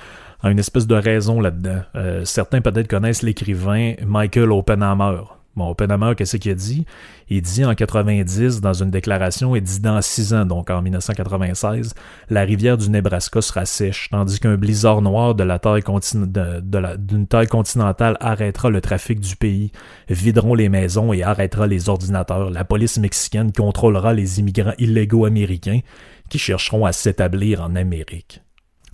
[0.43, 1.81] une espèce de raison là-dedans.
[1.95, 5.21] Euh, certains peut-être connaissent l'écrivain Michael Oppenheimer.
[5.55, 6.85] Bon, Oppenheimer, qu'est-ce qu'il a dit?
[7.29, 11.93] Il dit en 90, dans une déclaration, il dit dans six ans, donc en 1996,
[12.31, 17.47] la rivière du Nebraska sera sèche, tandis qu'un blizzard noir de la taille d'une taille
[17.47, 19.71] continentale arrêtera le trafic du pays,
[20.09, 22.49] videront les maisons et arrêtera les ordinateurs.
[22.49, 25.81] La police mexicaine contrôlera les immigrants illégaux américains
[26.29, 28.41] qui chercheront à s'établir en Amérique.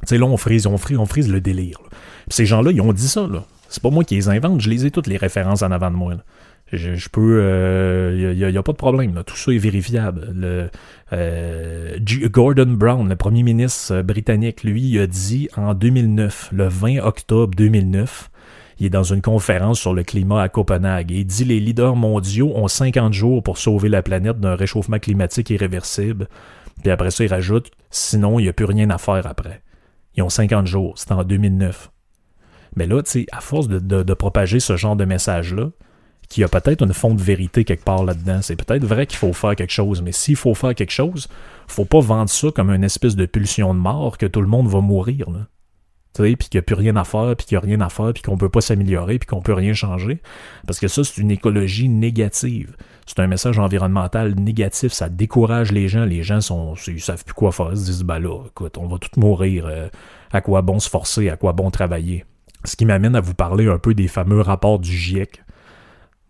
[0.01, 1.77] Tu sais, là, on frise, on frise, on frise le délire.
[2.27, 3.45] Ces gens-là, ils ont dit ça, là.
[3.69, 5.95] C'est pas moi qui les invente, je les ai toutes les références en avant de
[5.95, 6.15] moi.
[6.71, 7.39] Je, peux.
[7.39, 9.23] Il euh, n'y a, pas de problème.
[9.25, 10.31] Tout ça est vérifiable.
[10.35, 10.69] Le,
[11.13, 16.67] euh, Gordon Brown, le premier ministre euh, britannique, lui, il a dit en 2009, le
[16.67, 18.29] 20 octobre 2009,
[18.79, 21.09] il est dans une conférence sur le climat à Copenhague.
[21.11, 25.49] Il dit les leaders mondiaux ont 50 jours pour sauver la planète d'un réchauffement climatique
[25.49, 26.27] irréversible.
[26.81, 29.63] Puis après ça, il rajoute sinon, il n'y a plus rien à faire après.
[30.15, 30.97] Ils ont 50 jours.
[30.97, 31.91] C'était en 2009.
[32.75, 35.71] Mais là, tu sais, à force de, de propager ce genre de message-là,
[36.29, 38.41] qu'il y a peut-être une fond de vérité quelque part là-dedans.
[38.41, 41.27] C'est peut-être vrai qu'il faut faire quelque chose, mais s'il faut faire quelque chose,
[41.67, 44.67] faut pas vendre ça comme une espèce de pulsion de mort que tout le monde
[44.67, 45.27] va mourir.
[46.13, 48.13] puis qu'il n'y a plus rien à faire, puis qu'il n'y a rien à faire,
[48.13, 50.21] puis qu'on peut pas s'améliorer, puis qu'on peut rien changer.
[50.67, 52.75] Parce que ça, c'est une écologie négative.
[53.07, 54.93] C'est un message environnemental négatif.
[54.93, 56.05] Ça décourage les gens.
[56.05, 57.69] Les gens sont, ils savent plus quoi faire.
[57.71, 59.65] Ils se disent, ben là, écoute, on va tous mourir.
[59.65, 59.87] Euh,
[60.31, 61.27] à quoi bon se forcer?
[61.29, 62.23] À quoi bon travailler?
[62.65, 65.41] Ce qui m'amène à vous parler un peu des fameux rapports du GIEC.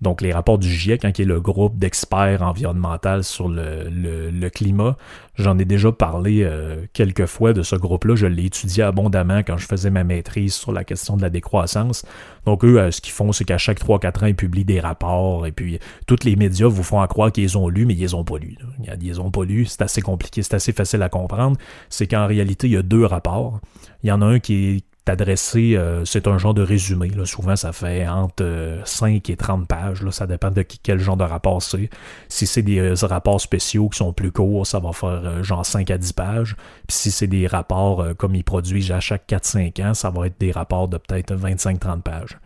[0.02, 4.96] Donc, les rapports du GIEC, hein, qui est le groupe d'experts environnementaux sur le, climat,
[5.36, 8.16] j'en ai déjà parlé euh, quelques fois de ce groupe-là.
[8.16, 12.06] Je l'ai étudié abondamment quand je faisais ma maîtrise sur la question de la décroissance.
[12.46, 15.46] Donc, eux, euh, ce qu'ils font, c'est qu'à chaque 3-4 ans, ils publient des rapports.
[15.46, 18.24] Et puis, tous les médias vous font croire qu'ils ont lu, mais ils les ont
[18.24, 18.58] pas lus.
[18.82, 19.66] Ils les ont pas lus.
[19.66, 21.58] C'est assez compliqué, c'est assez facile à comprendre.
[21.90, 23.60] C'est qu'en réalité, il y a deux rapports.
[24.04, 27.12] Il y en a un qui est adressé, euh, c'est un genre de résumé.
[27.26, 30.02] Souvent, ça fait entre 5 euh, et 30 pages.
[30.02, 30.12] Là.
[30.12, 31.90] Ça dépend de quel genre de rapport c'est.
[32.28, 35.90] Si c'est des euh, rapports spéciaux qui sont plus courts, ça va faire genre 5
[35.92, 36.56] à 10 pages.
[36.88, 40.40] Puis si c'est des rapports comme ils produisent à chaque 4-5 ans, ça va être
[40.40, 42.38] des rapports de peut-être 25-30 pages.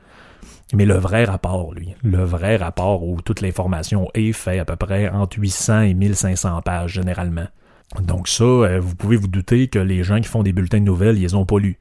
[0.73, 4.75] Mais le vrai rapport, lui, le vrai rapport où toute l'information est fait à peu
[4.75, 7.45] près entre 800 et 1500 pages généralement.
[8.01, 11.17] Donc ça, vous pouvez vous douter que les gens qui font des bulletins de nouvelles,
[11.17, 11.77] ils les ont pas lus.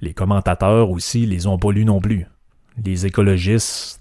[0.00, 2.26] Les commentateurs aussi les ont pas lus non plus.
[2.84, 4.00] Les écologistes,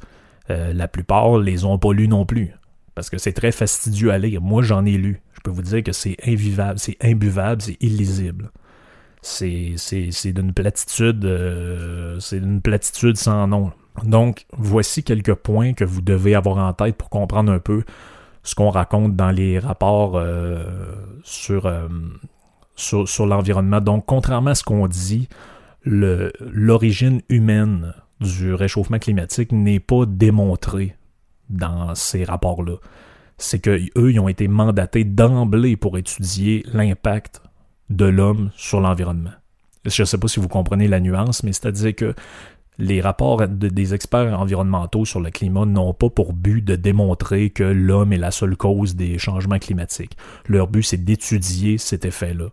[0.49, 2.53] euh, la plupart les ont pas lus non plus.
[2.95, 4.41] Parce que c'est très fastidieux à lire.
[4.41, 5.21] Moi, j'en ai lu.
[5.33, 8.51] Je peux vous dire que c'est invivable, c'est imbuvable, c'est illisible.
[9.21, 9.75] C'est,
[10.33, 13.71] d'une platitude, euh, c'est d'une platitude sans nom.
[14.03, 17.83] Donc, voici quelques points que vous devez avoir en tête pour comprendre un peu
[18.43, 20.63] ce qu'on raconte dans les rapports euh,
[21.23, 21.67] sur
[23.25, 23.81] l'environnement.
[23.81, 25.27] Donc, contrairement à ce qu'on dit,
[25.85, 30.95] l'origine humaine du réchauffement climatique n'est pas démontrée
[31.49, 32.75] dans ces rapports-là.
[33.37, 37.41] C'est qu'eux, ils ont été mandatés d'emblée pour étudier l'impact
[37.89, 39.31] de l'homme sur l'environnement.
[39.85, 42.13] Je ne sais pas si vous comprenez la nuance, mais c'est-à-dire que
[42.77, 47.63] les rapports des experts environnementaux sur le climat n'ont pas pour but de démontrer que
[47.63, 50.17] l'homme est la seule cause des changements climatiques.
[50.47, 52.49] Leur but, c'est d'étudier cet effet-là.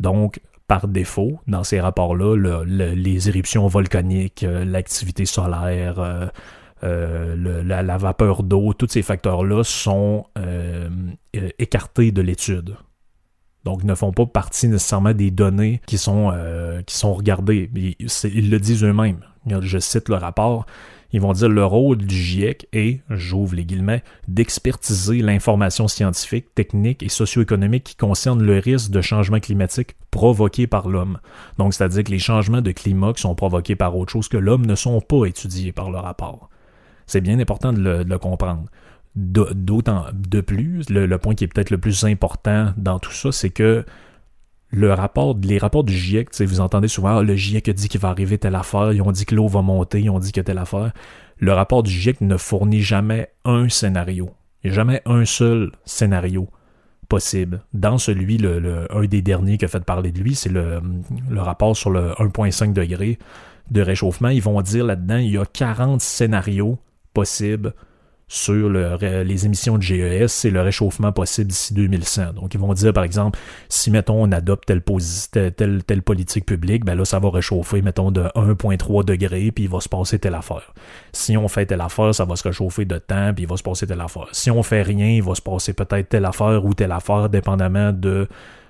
[0.00, 6.26] Donc, par défaut dans ces rapports-là les éruptions volcaniques, euh, l'activité solaire, euh,
[6.84, 10.26] euh, la, vapeur d'eau, tous ces facteurs-là sont
[11.58, 12.76] écartés de l'étude.
[13.64, 16.32] Donc, ne font pas partie nécessairement des données qui sont,
[16.86, 17.68] qui sont regardées.
[17.74, 19.20] Ils le disent eux-mêmes.
[19.60, 20.66] Je cite le rapport.
[21.12, 27.02] Ils vont dire le rôle du GIEC est, j'ouvre les guillemets, d'expertiser l'information scientifique, technique
[27.02, 31.18] et socio-économique qui concerne le risque de changement climatique provoqué par l'homme.
[31.56, 34.66] Donc, c'est-à-dire que les changements de climat qui sont provoqués par autre chose que l'homme
[34.66, 36.50] ne sont pas étudiés par le rapport.
[37.06, 38.64] C'est bien important de le, comprendre.
[39.16, 43.50] D'autant de plus, le point qui est peut-être le plus important dans tout ça, c'est
[43.50, 43.84] que
[44.70, 48.00] le rapport, les rapports du GIEC, vous entendez souvent, ah, le GIEC a dit qu'il
[48.00, 50.40] va arriver telle affaire, ils ont dit que l'eau va monter, ils ont dit que
[50.40, 50.92] telle affaire.
[51.38, 54.30] Le rapport du GIEC ne fournit jamais un scénario.
[54.64, 56.48] Jamais un seul scénario
[57.08, 57.62] possible.
[57.72, 60.82] Dans celui, le, un des derniers qui a fait parler de lui, c'est le,
[61.30, 63.18] le rapport sur le 1,5 degré
[63.70, 64.28] de réchauffement.
[64.28, 66.78] Ils vont dire là-dedans, il y a 40 scénarios
[67.14, 67.72] possibles
[68.28, 72.34] sur les émissions de GES, c'est le réchauffement possible d'ici 2100.
[72.34, 73.38] Donc, ils vont dire, par exemple,
[73.70, 74.82] si, mettons, on adopte telle,
[75.54, 79.70] telle, telle, politique publique, ben là, ça va réchauffer, mettons, de 1,3 degré, puis il
[79.70, 80.74] va se passer telle affaire.
[81.12, 83.62] Si on fait telle affaire, ça va se réchauffer de temps, puis il va se
[83.62, 84.28] passer telle affaire.
[84.32, 87.92] Si on fait rien, il va se passer peut-être telle affaire ou telle affaire, dépendamment
[87.92, 88.28] de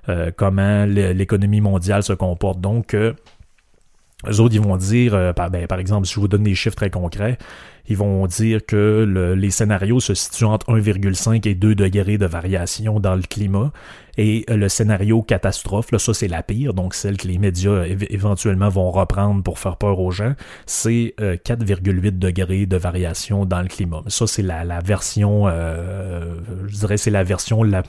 [0.09, 2.61] euh, comment l'économie mondiale se comporte.
[2.61, 3.13] Donc, euh,
[4.27, 6.57] eux autres, ils vont dire, euh, par, ben, par exemple, si je vous donne des
[6.57, 7.39] chiffres très concrets,
[7.87, 13.01] ils vont dire que les scénarios se situent entre 1,5 et 2 degrés de variation
[13.01, 13.73] dans le climat.
[14.19, 17.85] Et euh, le scénario catastrophe, là, ça c'est la pire, donc celle que les médias
[18.11, 20.35] éventuellement vont reprendre pour faire peur aux gens,
[20.67, 24.03] c'est 4,8 euh, degrés de variation dans le climat.
[24.09, 27.85] Ça c'est la, la, version, je dirais c'est la version la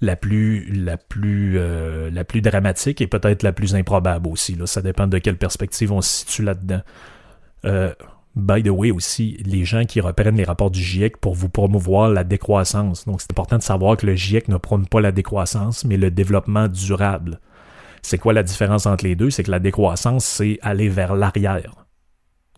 [0.00, 4.54] la plus, la plus, euh, la plus dramatique et peut-être la plus improbable aussi.
[4.54, 4.66] Là.
[4.66, 6.80] Ça dépend de quelle perspective on se situe là-dedans.
[7.66, 7.92] Euh,
[8.34, 12.08] by the way aussi, les gens qui reprennent les rapports du GIEC pour vous promouvoir
[12.08, 13.04] la décroissance.
[13.04, 16.10] Donc c'est important de savoir que le GIEC ne prône pas la décroissance, mais le
[16.10, 17.40] développement durable.
[18.02, 19.28] C'est quoi la différence entre les deux?
[19.28, 21.80] C'est que la décroissance, c'est aller vers l'arrière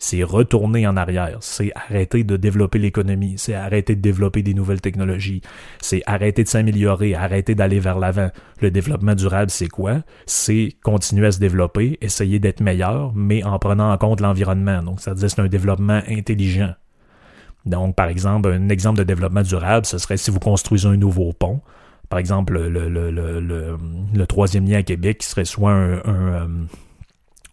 [0.03, 4.81] c'est retourner en arrière, c'est arrêter de développer l'économie, c'est arrêter de développer des nouvelles
[4.81, 5.43] technologies,
[5.81, 8.29] c'est arrêter de s'améliorer, arrêter d'aller vers l'avant.
[8.61, 10.03] Le développement durable, c'est quoi?
[10.27, 14.83] C'est continuer à se développer, essayer d'être meilleur, mais en prenant en compte l'environnement.
[14.83, 16.75] Donc, ça veut dire c'est un développement intelligent.
[17.65, 21.33] Donc, par exemple, un exemple de développement durable, ce serait si vous construisez un nouveau
[21.33, 21.61] pont.
[22.09, 26.47] Par exemple, le, troisième lien à Québec, qui serait soit un, un, euh,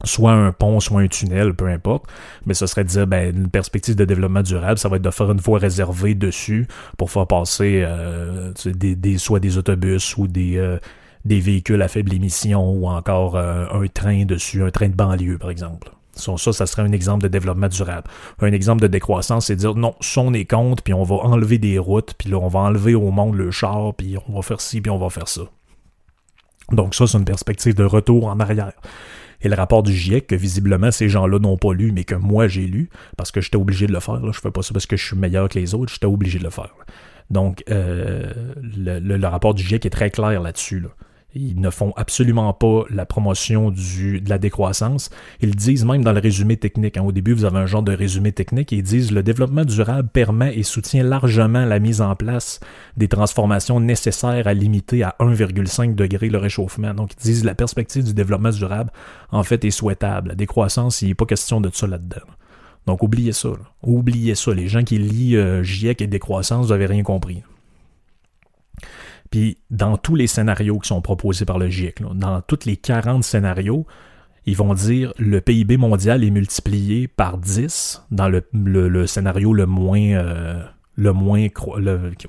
[0.03, 2.05] soit un pont, soit un tunnel, peu importe,
[2.45, 5.11] mais ce serait de dire, ben, une perspective de développement durable, ça va être de
[5.11, 10.57] faire une voie réservée dessus pour faire passer euh, des, soit des autobus ou des,
[10.57, 10.77] euh,
[11.25, 15.37] des véhicules à faible émission ou encore euh, un train dessus, un train de banlieue,
[15.37, 15.91] par exemple.
[16.13, 18.07] Ça, ça, serait un exemple de développement durable.
[18.41, 21.59] Un exemple de décroissance, c'est dire non, ça on est contre, puis on va enlever
[21.59, 24.59] des routes, puis là on va enlever au monde le char, puis on va faire
[24.59, 25.43] ci, puis on va faire ça.
[26.73, 28.73] Donc ça, c'est une perspective de retour en arrière
[29.41, 32.47] et le rapport du GIEC que visiblement ces gens-là n'ont pas lu, mais que moi
[32.47, 34.19] j'ai lu, parce que j'étais obligé de le faire.
[34.19, 34.31] Là.
[34.33, 36.43] Je fais pas ça parce que je suis meilleur que les autres, j'étais obligé de
[36.43, 36.73] le faire.
[37.29, 38.33] Donc, euh,
[38.75, 40.79] le, le, rapport du GIEC est très clair là-dessus.
[40.79, 40.89] Là.
[41.35, 45.11] Ils ne font absolument pas la promotion du, de la décroissance.
[45.41, 47.93] Ils disent même dans le résumé technique, hein, au début vous avez un genre de
[47.93, 52.59] résumé technique, ils disent le développement durable permet et soutient largement la mise en place
[52.97, 56.95] des transformations nécessaires à limiter à 1,5 degré le réchauffement.
[56.95, 58.91] Donc ils disent la perspective du développement durable
[59.31, 60.29] en fait est souhaitable.
[60.29, 62.25] La décroissance, il n'est pas question de ça là-dedans.
[62.87, 63.49] Donc oubliez ça.
[63.83, 64.51] Oubliez ça.
[64.51, 67.43] Les gens qui lisent euh, GIEC et décroissance, n'avez rien compris.
[69.29, 73.23] Puis dans tous les scénarios qui sont proposés par le GIEC, dans tous les 40
[73.23, 73.85] scénarios,
[74.45, 80.01] ils vont dire le PIB mondial est multiplié par 10 dans le, scénario le moins,
[80.01, 80.63] euh,
[80.99, 81.47] le moins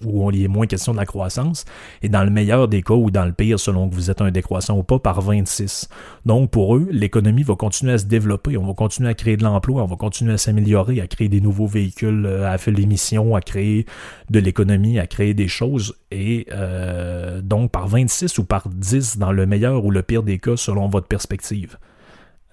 [0.05, 1.65] où il est moins question de la croissance,
[2.03, 4.31] et dans le meilleur des cas, ou dans le pire, selon que vous êtes un
[4.31, 5.89] décroissant ou pas, par 26.
[6.25, 9.45] Donc pour eux, l'économie va continuer à se développer, on va continuer à créer de
[9.45, 13.35] l'emploi, on va continuer à s'améliorer, à créer des nouveaux véhicules euh, à faire l'émission,
[13.35, 13.87] à créer
[14.31, 19.33] de l'économie, à créer des choses, et euh, donc par 26 ou par 10 dans
[19.33, 21.77] le meilleur ou le pire des cas, selon votre perspective.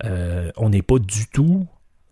[0.03, 1.65] Euh, on n'est pas du tout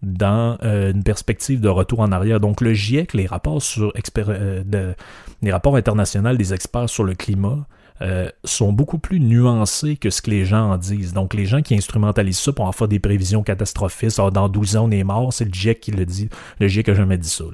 [0.05, 2.39] dans euh, une perspective de retour en arrière.
[2.39, 4.93] Donc le GIEC, les rapports, sur euh,
[5.41, 7.65] les rapports internationaux des experts sur le climat,
[8.01, 11.13] euh, sont beaucoup plus nuancés que ce que les gens en disent.
[11.13, 14.75] Donc, les gens qui instrumentalisent ça pour en faire des prévisions catastrophistes, ah, dans 12
[14.75, 16.29] ans on est mort, c'est le GIEC qui le dit.
[16.59, 17.45] Le GIEC a jamais dit ça.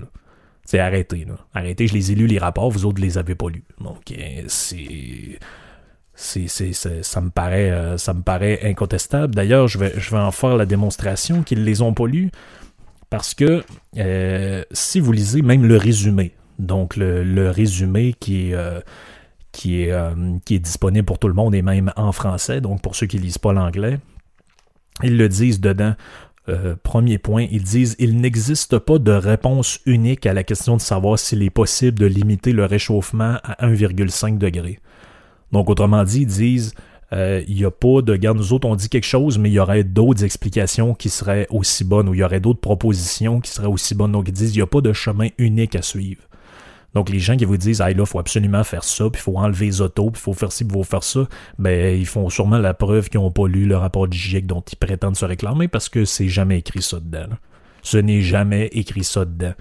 [0.66, 1.26] C'est arrêté.
[1.26, 1.36] Là.
[1.54, 3.64] Arrêtez, je les ai lus les rapports, vous autres ne les avez pas lus.
[3.80, 4.14] Donc,
[4.48, 5.40] c'est
[6.14, 9.34] c'est, ça, me paraît, euh, ça me paraît incontestable.
[9.34, 12.32] D'ailleurs, je vais, je vais en faire la démonstration qu'ils ne les ont pas lus
[13.10, 13.64] parce que
[13.98, 18.80] euh, si vous lisez même le résumé, donc le, résumé qui est, euh,
[19.52, 19.94] qui, est,
[20.46, 23.18] qui est disponible pour tout le monde et même en français, donc pour ceux qui
[23.18, 24.00] ne lisent pas l'anglais,
[25.04, 25.96] ils le disent dedans.
[26.84, 31.18] premier point, ils disent il n'existe pas de réponse unique à la question de savoir
[31.18, 34.80] s'il est possible de limiter le réchauffement à 1,5 degré.
[35.52, 36.74] Donc, autrement dit, ils disent
[37.14, 38.14] euh, il n'y a pas de.
[38.14, 41.48] Regarde, nous autres, on dit quelque chose, mais il y aurait d'autres explications qui seraient
[41.50, 44.14] aussi bonnes ou il y aurait d'autres propositions qui seraient aussi bonnes.
[44.14, 46.24] Donc, ils disent il n'y a pas de chemin unique à suivre.
[46.94, 49.24] Donc, les gens qui vous disent, ah là, il faut absolument faire ça, puis il
[49.24, 51.98] faut enlever les autos, puis il faut faire ci, puis il faut faire ça, ben,
[51.98, 54.76] ils font sûrement la preuve qu'ils n'ont pas lu le rapport du GIEC dont ils
[54.76, 57.28] prétendent se réclamer parce que c'est jamais écrit ça dedans.
[57.82, 59.54] Ce n'est jamais écrit ça dedans.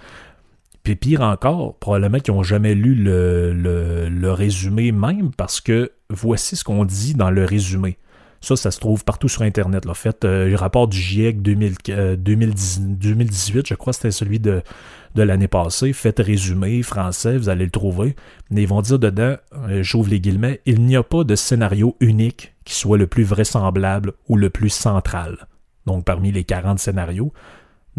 [0.82, 6.64] Puis pire encore, probablement qu'ils n'ont jamais lu le, résumé même parce que voici ce
[6.64, 7.98] qu'on dit dans le résumé.
[8.40, 9.84] Ça, ça se trouve partout sur Internet.
[9.84, 9.92] Là.
[9.92, 14.62] Faites euh, le rapport du GIEC 2010, 2018, je crois que c'était celui de,
[15.14, 15.92] de l'année passée.
[15.92, 18.16] Faites résumé français, vous allez le trouver.
[18.50, 19.36] Mais ils vont dire dedans,
[19.68, 23.24] euh, j'ouvre les guillemets, il n'y a pas de scénario unique qui soit le plus
[23.24, 25.46] vraisemblable ou le plus central.
[25.86, 27.32] Donc parmi les 40 scénarios,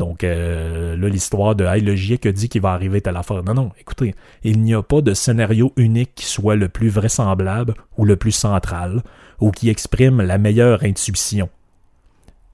[0.02, 3.44] donc euh, là, l'histoire de hey, le GIEC dit qu'il va arriver telle affaire.
[3.44, 7.76] Non, non, écoutez, il n'y a pas de scénario unique qui soit le plus vraisemblable
[7.98, 9.04] ou le plus central,
[9.40, 11.50] ou qui exprime la meilleure intuition.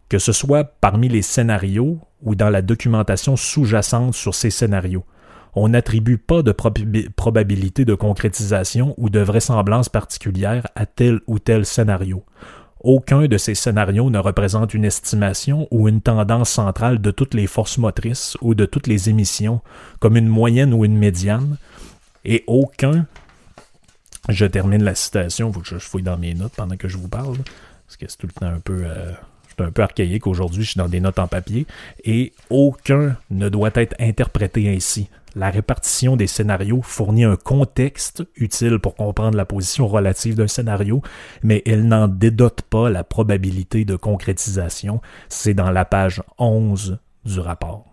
[0.09, 5.05] Que ce soit parmi les scénarios ou dans la documentation sous-jacente sur ces scénarios.
[5.55, 11.65] On n'attribue pas de probabilité de concrétisation ou de vraisemblance particulière à tel ou tel
[11.65, 12.25] scénario.
[12.81, 17.47] Aucun de ces scénarios ne représente une estimation ou une tendance centrale de toutes les
[17.47, 19.61] forces motrices ou de toutes les émissions,
[19.99, 21.57] comme une moyenne ou une médiane,
[22.23, 23.05] et aucun,
[24.29, 27.07] je termine la citation, faut que je fouille dans mes notes pendant que je vous
[27.07, 27.37] parle,
[27.85, 28.83] parce que c'est tout le temps un peu...
[28.85, 29.11] Euh,
[29.59, 31.65] un peu archaïque aujourd'hui, je suis dans des notes en papier,
[32.03, 35.09] et aucun ne doit être interprété ainsi.
[35.37, 41.03] La répartition des scénarios fournit un contexte utile pour comprendre la position relative d'un scénario,
[41.43, 44.99] mais elle n'en dédote pas la probabilité de concrétisation.
[45.29, 47.85] C'est dans la page 11 du rapport,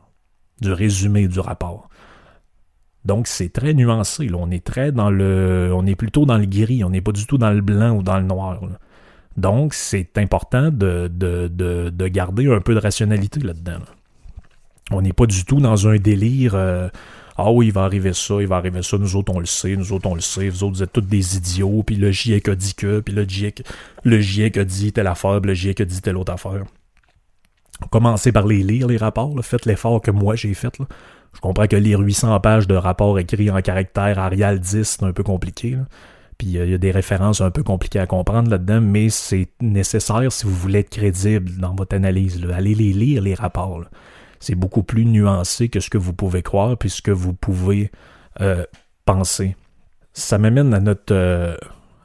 [0.63, 1.91] du résumé du rapport.
[3.05, 4.31] Donc c'est très nuancé.
[4.33, 6.83] On est très dans le, on est plutôt dans le gris.
[6.83, 8.59] On n'est pas du tout dans le blanc ou dans le noir.
[9.37, 13.81] Donc c'est important de, de, garder un peu de rationalité là-dedans.
[14.91, 16.55] On n'est pas du tout dans un délire.
[16.55, 16.89] Euh,
[17.37, 19.75] ah oui, il va arriver ça, il va arriver ça, nous autres on le sait,
[19.77, 22.49] nous autres on le sait, vous autres vous êtes tous des idiots, puis le GIEC
[22.49, 23.65] a dit que, puis le GIEC,
[24.05, 26.65] le GIEC a dit telle affaire, le GIEC a dit telle autre affaire.
[27.91, 29.35] commencez par les lire, les rapports.
[29.45, 30.79] Faites l'effort que moi j'ai fait.
[31.35, 35.13] Je comprends que lire 800 pages de rapports écrits en caractère Arial 10, c'est un
[35.13, 35.77] peu compliqué.
[36.39, 40.31] Puis il y a des références un peu compliquées à comprendre là-dedans, mais c'est nécessaire
[40.31, 42.45] si vous voulez être crédible dans votre analyse.
[42.53, 43.85] Allez les lire, les rapports.
[44.45, 47.91] C'est beaucoup plus nuancé que ce que vous pouvez croire, puis ce que vous pouvez
[48.43, 48.67] euh,
[49.07, 49.57] penser.
[50.13, 51.57] Ça m'amène à notre, euh,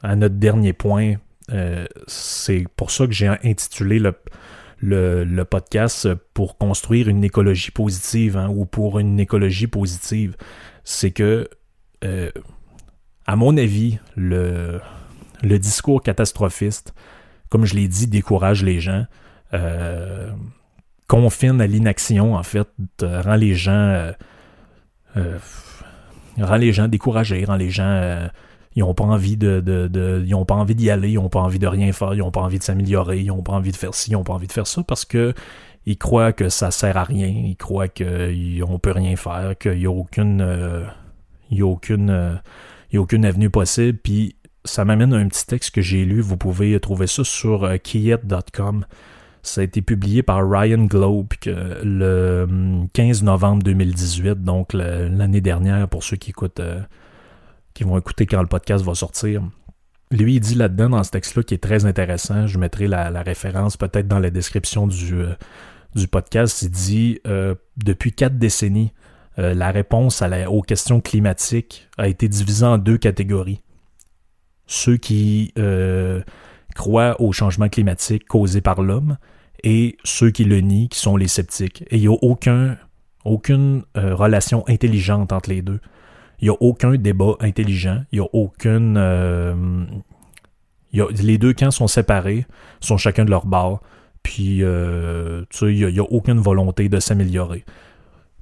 [0.04, 1.16] à notre dernier point.
[1.52, 4.14] Euh, c'est pour ça que j'ai intitulé le,
[4.80, 10.38] le, podcast pour construire une écologie positive hein, ou pour une écologie positive.
[10.86, 11.50] C'est que
[13.26, 14.80] à mon avis, le,
[15.44, 16.94] le discours catastrophiste,
[17.50, 19.08] comme je l'ai dit, décourage les gens,
[21.10, 22.70] confine à l'inaction, en fait,
[23.02, 23.72] rend les gens.
[23.72, 24.12] Euh,
[25.18, 25.38] euh,
[26.40, 28.30] rend les gens découragés, rend les gens.
[28.76, 31.42] ils n'ont pas envie de, de, ils ont pas envie d'y aller, ils n'ont pas
[31.42, 33.76] envie de rien faire, ils n'ont pas envie de s'améliorer, ils n'ont pas envie de
[33.76, 35.34] faire ci, ils n'ont pas envie de faire ça parce que
[35.86, 39.86] ils croient que ça sert à rien, ils croient qu'on peut rien faire, qu'il n'y
[39.86, 40.40] a aucune.
[41.52, 42.40] y a aucune
[42.92, 43.98] n'y a aucune avenue possible.
[43.98, 44.36] Puis
[44.66, 46.22] ça m'amène à un petit texte que j'ai lu.
[46.22, 48.86] Vous pouvez trouver ça sur euh, kiet.com.
[49.42, 52.48] Ça a été publié par Ryan Globe le
[52.94, 56.82] 15 hum, novembre 2018, donc l'année dernière pour ceux qui écoutent, euh,
[57.74, 59.44] qui vont écouter quand le podcast va sortir.
[60.12, 63.78] Lui, il dit là-dedans, dans ce texte-là, qui est très intéressant, je mettrai la, référence
[63.78, 65.34] peut-être dans la description du, euh,
[65.96, 67.20] du podcast, il dit
[67.78, 68.92] Depuis quatre décennies,
[69.40, 73.62] euh, la réponse aux questions climatiques a été divisée en deux catégories.
[74.68, 76.22] Ceux qui euh,
[76.80, 79.18] croient au changement climatique causé par l'homme
[79.66, 81.84] et ceux qui le nient, qui sont les sceptiques.
[81.90, 82.78] Et il n'y a aucun,
[83.26, 85.82] aucune euh, relation intelligente entre les deux.
[86.40, 88.04] Il n'y a aucun débat intelligent.
[88.14, 88.98] Il n'y a aucune...
[90.94, 92.46] les deux camps sont séparés,
[92.80, 93.82] sont chacun de leur bord.
[94.24, 97.66] Puis, il n'y a, aucune volonté de s'améliorer.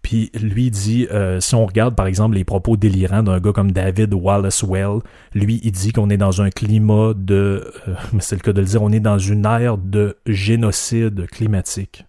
[0.08, 3.74] Puis lui dit, euh, si on regarde par exemple les propos délirants d'un gars comme
[3.74, 5.00] David Wallace-Well,
[5.34, 8.68] lui il dit qu'on est dans un climat de, euh, c'est le cas de le
[8.68, 12.06] dire, on est dans une ère de génocide climatique.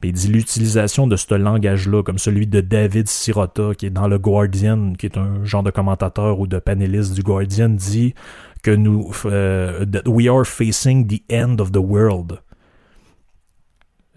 [0.00, 4.06] Mais il dit l'utilisation de ce langage-là, comme celui de David Sirota, qui est dans
[4.06, 8.14] le Guardian, qui est un genre de commentateur ou de panéliste du Guardian, dit
[8.62, 12.38] que nous, euh, we are facing the end of the world.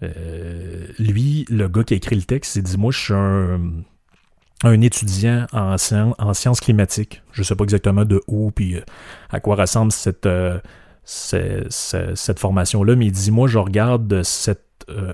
[0.02, 4.80] Euh, lui, le gars qui a écrit le texte, il dit Moi, je suis un,
[4.80, 7.22] étudiant en, sciences climatiques.
[7.32, 8.82] Je ne sais pas exactement de où puis euh,
[9.30, 10.58] à quoi ressemble cette, euh,
[11.04, 14.60] cette, formation-là, mais il dit Moi, je regarde cette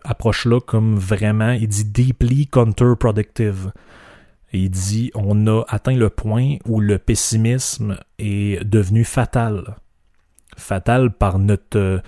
[0.05, 3.71] approche-là comme vraiment, il dit deeply counterproductive.
[4.53, 9.77] il dit On a atteint le point où le pessimisme est devenu fatal.
[10.57, 12.03] Fatal par notre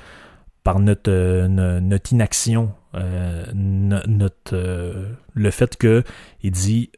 [0.64, 6.02] par notre, euh, inaction, euh, notre, euh, le fait que
[6.42, 6.90] il dit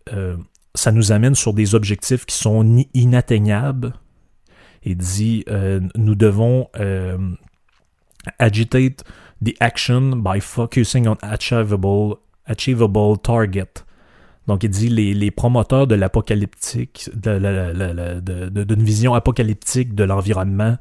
[0.75, 3.93] ça nous amène sur des objectifs qui sont inatteignables.
[4.85, 5.45] Il dit
[5.97, 6.69] nous devons
[8.39, 9.05] agitate
[9.45, 13.85] the action by focusing on achievable, achievable target.
[14.49, 20.79] Donc, il dit les, les promoteurs de l'apocalyptique, d'une de, de, vision apocalyptique de l'environnement,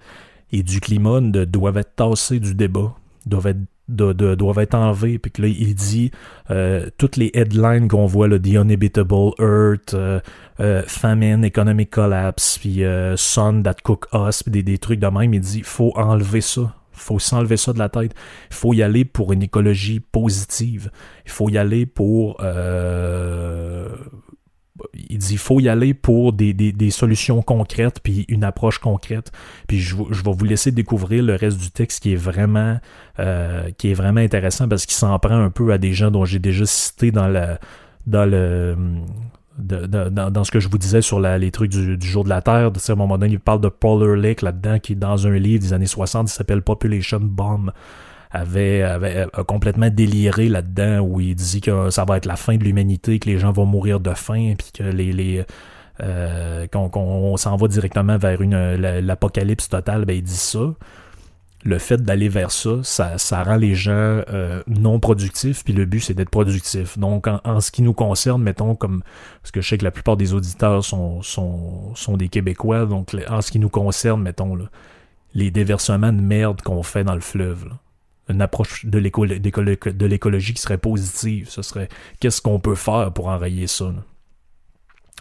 [0.52, 2.94] et du climat doivent être tassés du débat,
[3.26, 3.60] doivent être
[3.92, 5.20] doivent être enlevés.
[5.20, 6.12] Puis que là, il dit
[6.50, 10.20] euh, toutes les headlines qu'on voit, là, The Unhabitable Earth, euh,
[10.60, 12.84] euh, Famine, Economic Collapse, puis
[13.16, 15.34] Sun That Cook Us, puis des, des, trucs de même.
[15.34, 16.74] Il dit faut enlever ça.
[16.92, 18.14] faut s'enlever ça de la tête.
[18.50, 20.92] Il faut y aller pour une écologie positive.
[21.26, 22.42] Il faut y aller pour
[25.10, 29.32] il dit il faut y aller pour des, solutions concrètes puis une approche concrète.
[29.68, 32.80] Puis je, vais vous laisser découvrir le reste du texte qui est vraiment
[33.20, 36.26] euh, qui est vraiment intéressant parce qu'il s'en prend un peu à des gens dont
[36.26, 37.60] j'ai déjà cité dans la
[38.08, 38.76] dans le
[39.58, 42.72] dans, ce que je vous disais sur les trucs du, jour de la Terre.
[42.72, 45.62] À un moment donné, il parle de Polar Lake là-dedans, qui est dans un livre
[45.62, 47.72] des années 60, qui s'appelle Population Bomb
[48.32, 52.64] avait, avait complètement déliré là-dedans où il dit que ça va être la fin de
[52.64, 55.46] l'humanité, que les gens vont mourir de faim, puis que les, les
[56.02, 60.74] euh, qu'on s'en va directement vers une l'apocalypse totale, ben il dit ça.
[61.64, 66.00] Le fait d'aller vers ça, ça, rend les gens euh, non productifs, puis le but
[66.00, 66.98] c'est d'être productif.
[66.98, 69.04] Donc en, ce qui nous concerne, mettons comme
[69.44, 73.16] parce que je sais que la plupart des auditeurs sont, sont, sont des Québécois, donc
[73.30, 74.66] en ce qui nous concerne, mettons là,
[75.36, 77.66] les déversements de merde qu'on fait dans le fleuve.
[77.66, 77.76] Là
[78.32, 81.50] une approche de l'écologie qui serait positive.
[81.50, 83.94] Ce serait qu'est-ce qu'on peut faire pour enrayer ça.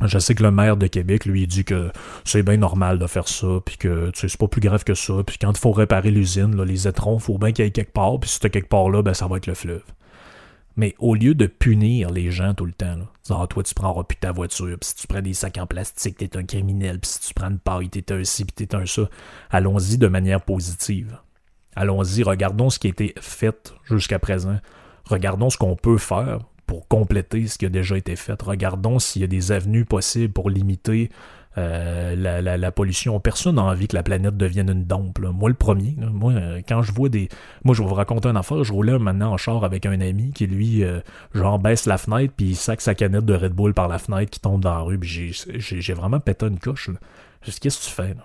[0.02, 1.92] Je sais que le maire de Québec, lui, dit que
[2.24, 5.36] c'est bien normal de faire ça, puis que c'est pas plus grave que ça, puis
[5.38, 8.30] quand il faut réparer l'usine, les étrons, faut bien qu'il y ait quelque part, puis
[8.30, 9.84] si t'as quelque part là, ben ça va être le fleuve.
[10.76, 14.02] Mais au lieu de punir les gens tout le temps, là, ah, toi tu prends
[14.02, 17.10] plus ta voiture, puis si tu prends des sacs en plastique, t'es un criminel, puis
[17.10, 19.02] si tu prends une paille, t'es un ci, puis t'es un ça,
[19.50, 21.18] allons-y de manière positive.
[21.76, 24.58] Allons-y, regardons ce qui a été fait jusqu'à présent.
[25.04, 28.40] Regardons ce qu'on peut faire pour compléter ce qui a déjà été fait.
[28.40, 31.10] Regardons s'il y a des avenues possibles pour limiter
[31.58, 32.14] euh,
[32.56, 33.18] la, pollution.
[33.18, 35.18] Personne n'a envie que la planète devienne une dompe.
[35.18, 37.28] Moi, le premier, moi, euh, quand je vois des.
[37.64, 38.62] Moi, je vais vous raconter une affaire.
[38.62, 41.00] Je roulais maintenant en char avec un ami qui, lui, euh,
[41.34, 44.30] genre, baisse la fenêtre, puis il sac sa canette de Red Bull par la fenêtre
[44.30, 45.00] qui tombe dans la rue.
[45.02, 46.90] j'ai vraiment pété une coche.
[47.42, 48.14] Qu'est-ce que tu fais?
[48.14, 48.22] Là?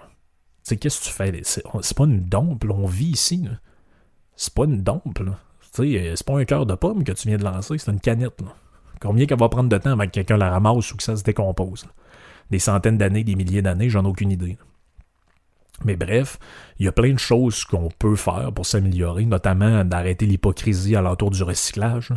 [0.68, 1.42] Qu'est-ce que tu fais?
[1.44, 3.48] C'est pas une dompe, on vit ici.
[4.36, 5.22] C'est pas une dompe.
[5.80, 8.42] Euh, c'est pas un cœur de pomme que tu viens de lancer, c'est une canette.
[9.00, 11.24] Combien qu'elle va prendre de temps avant que quelqu'un la ramasse ou que ça se
[11.24, 11.86] décompose?
[12.50, 14.58] Des centaines d'années, des milliers d'années, j'en ai aucune idée.
[15.84, 16.40] Mais bref,
[16.80, 21.02] il y a plein de choses qu'on peut faire pour s'améliorer, notamment d'arrêter l'hypocrisie à
[21.02, 22.14] l'entour du recyclage.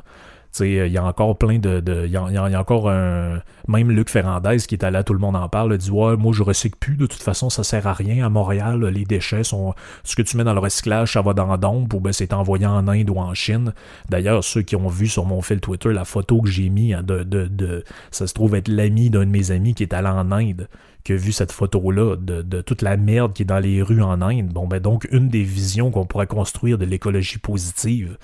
[0.61, 2.07] Il y a encore plein de.
[2.07, 3.41] Y, a, encore un.
[3.69, 6.33] Même Luc Ferrandez qui est allé à Tout le monde en parle, dit Ouais, moi
[6.33, 8.27] je recycle plus, de toute façon, ça sert à rien.
[8.27, 9.75] À Montréal, les déchets sont.
[10.05, 12.33] Ce que tu mets dans le recyclage, ça va dans la dompe ou ben c'est
[12.33, 13.73] envoyé en Inde ou en Chine.
[14.09, 17.03] D'ailleurs, ceux qui ont vu sur mon fil Twitter la photo que j'ai mis hein,
[17.05, 17.85] de.
[18.11, 20.69] Ça se trouve être l'ami d'un de mes amis qui est allé en Inde
[21.09, 24.21] qui a vu cette photo-là de, toute la merde qui est dans les rues en
[24.21, 24.49] Inde.
[24.49, 28.19] Bon, ben donc, une des visions qu'on pourrait construire de l'écologie positive,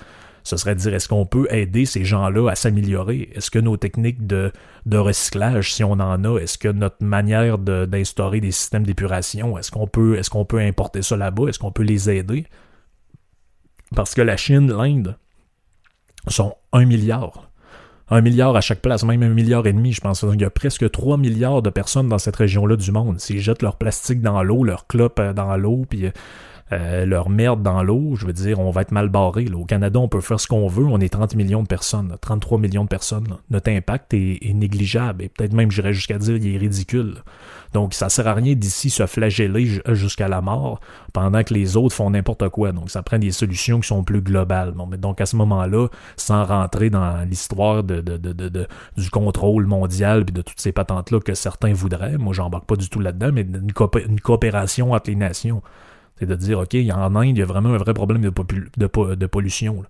[0.45, 3.29] ce serait de dire est-ce qu'on peut aider ces gens-là à s'améliorer?
[3.33, 4.51] Est-ce que nos techniques de,
[4.91, 9.87] recyclage, si on en a, est-ce que notre manière d'instaurer des systèmes d'épuration, est-ce qu'on
[9.87, 11.47] peut, qu'on peut importer ça là-bas?
[11.49, 12.45] Est-ce qu'on peut les aider?
[13.95, 15.17] Parce que la Chine, l'Inde,
[16.27, 17.49] sont un milliard.
[18.09, 20.23] Un milliard à chaque place, même un milliard et demi, je pense.
[20.31, 23.19] Il y a presque 3 milliards de personnes dans cette région-là du monde.
[23.19, 26.05] S'ils jettent leur plastique dans l'eau, leur clope euh, dans l'eau, puis
[26.71, 29.45] euh, leur merde dans l'eau, je veux dire, on va être mal barré.
[29.53, 32.57] Au Canada, on peut faire ce qu'on veut, on est 30 millions de personnes, 33
[32.57, 33.37] millions de personnes.
[33.51, 37.17] Notre impact est, négligeable et peut-être même, j'irais jusqu'à dire, il est ridicule.
[37.73, 40.79] Donc, ça sert à rien d'ici se flageller jusqu'à la mort
[41.13, 42.71] pendant que les autres font n'importe quoi.
[42.71, 44.71] Donc, ça prend des solutions qui sont plus globales.
[44.71, 48.01] Bon, mais donc, à ce moment-là, sans rentrer dans l'histoire de,
[48.97, 52.89] du contrôle mondial et de toutes ces patentes-là que certains voudraient, moi, j'embarque pas du
[52.89, 55.61] tout là-dedans, mais une coopération entre les nations.
[56.19, 59.83] C'est de dire, OK, en Inde, il y a vraiment un vrai problème de, pollution.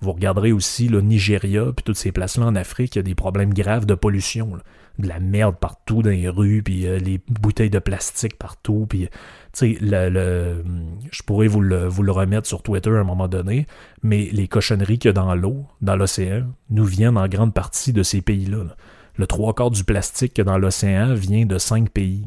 [0.00, 3.14] Vous regarderez aussi le Nigeria, puis toutes ces places-là en Afrique, il y a des
[3.14, 4.58] problèmes graves de pollution.
[4.98, 9.08] De la merde partout dans les rues, puis euh, les bouteilles de plastique partout, puis
[9.52, 10.62] sais, le,
[11.10, 13.66] je pourrais vous le, vous le remettre sur Twitter à un moment donné,
[14.02, 17.92] mais les cochonneries qu'il y a dans l'eau, dans l'océan, nous viennent en grande partie
[17.92, 18.76] de ces pays-là.
[19.16, 22.24] Le trois quarts du plastique qu'il y a dans l'océan vient de cinq pays.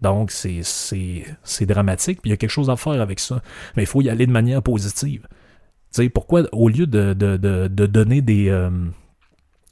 [0.00, 3.42] Donc, c'est dramatique, puis il y a quelque chose à faire avec ça.
[3.76, 5.26] Mais il faut y aller de manière positive.
[5.92, 8.48] Tu sais, pourquoi, au lieu de, de, de, donner des...
[8.48, 8.70] Euh,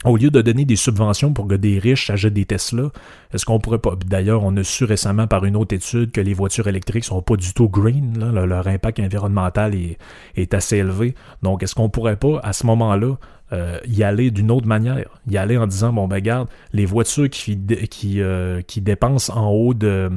[0.05, 2.91] au lieu de donner des subventions pour que des riches achètent des Tesla,
[3.33, 3.95] est-ce qu'on pourrait pas?
[4.07, 7.37] D'ailleurs, on a su récemment par une autre étude que les voitures électriques sont pas
[7.37, 8.17] du tout green.
[8.33, 11.17] Leur impact environnemental est, assez élevé.
[11.43, 13.17] Donc, est-ce qu'on pourrait pas, à ce moment-là,
[13.53, 15.09] euh, y aller d'une autre manière?
[15.29, 20.11] Y aller en disant, bon, ben, regarde, les voitures euh, qui dépensent en haut de...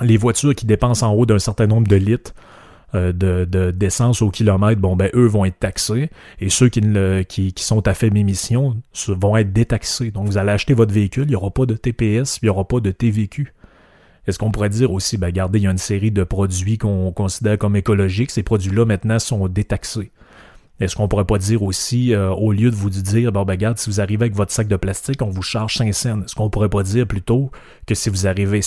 [0.00, 2.34] Les voitures qui dépensent en haut d'un certain nombre de litres
[2.94, 6.10] euh, de, d'essence au kilomètre, bon, ben, eux vont être taxés.
[6.40, 6.82] Et ceux qui,
[7.28, 8.76] qui, qui sont à faible émission
[9.08, 10.10] vont être détaxés.
[10.10, 12.66] Donc, vous allez acheter votre véhicule, il n'y aura pas de TPS, il n'y aura
[12.66, 13.54] pas de TVQ.
[14.26, 17.12] Est-ce qu'on pourrait dire aussi, ben, regardez, il y a une série de produits qu'on
[17.12, 18.30] considère comme écologiques.
[18.30, 20.12] Ces produits-là, maintenant, sont détaxés.
[20.80, 23.90] Est-ce qu'on pourrait pas dire aussi, euh, au lieu de vous dire, ben, regarde, si
[23.90, 26.22] vous arrivez avec votre sac de plastique, on vous charge 5 cents.
[26.22, 27.50] Est-ce qu'on pourrait pas dire plutôt
[27.86, 28.62] que si vous arrivez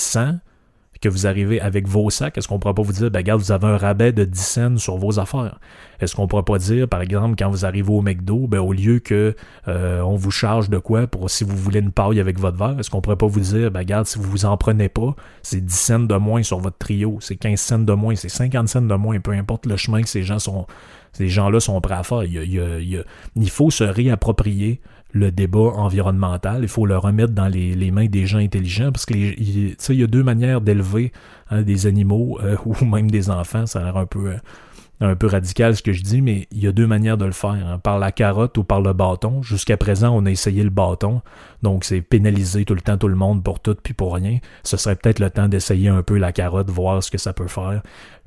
[0.96, 3.42] 100, que vous arrivez avec vos sacs, est-ce qu'on pourrait pas vous dire, ben, regarde,
[3.42, 5.60] vous avez un rabais de 10 cents sur vos affaires?
[6.00, 9.00] Est-ce qu'on pourrait pas dire, par exemple, quand vous arrivez au McDo, ben, au lieu
[9.00, 9.36] que
[9.68, 12.80] euh, on vous charge de quoi pour si vous voulez une paille avec votre verre,
[12.80, 15.64] est-ce qu'on pourrait pas vous dire, ben, regarde, si vous vous en prenez pas, c'est
[15.64, 18.82] 10 cents de moins sur votre trio, c'est 15 cents de moins, c'est 50 cents
[18.82, 20.66] de moins, peu importe le chemin que ces gens sont,
[21.16, 22.24] ces gens-là sont prêts à faire.
[22.24, 24.82] Il, faut se réapproprier
[25.16, 26.60] le débat environnemental.
[26.62, 30.08] Il faut le remettre dans les, mains des gens intelligents parce qu'il il y a
[30.08, 31.14] deux manières d'élever
[31.50, 33.66] hein, des animaux euh, ou même des enfants.
[33.66, 34.38] Ça a l'air un peu, euh,
[35.00, 37.32] un peu radical ce que je dis, mais il y a deux manières de le
[37.32, 37.52] faire.
[37.52, 39.42] Hein, par la carotte ou par le bâton.
[39.42, 41.22] Jusqu'à présent, on a essayé le bâton.
[41.64, 44.40] Donc, c'est pénaliser tout le temps tout le monde pour tout puis pour rien.
[44.64, 47.48] Ce serait peut-être le temps d'essayer un peu la carotte, voir ce que ça peut
[47.48, 47.82] faire.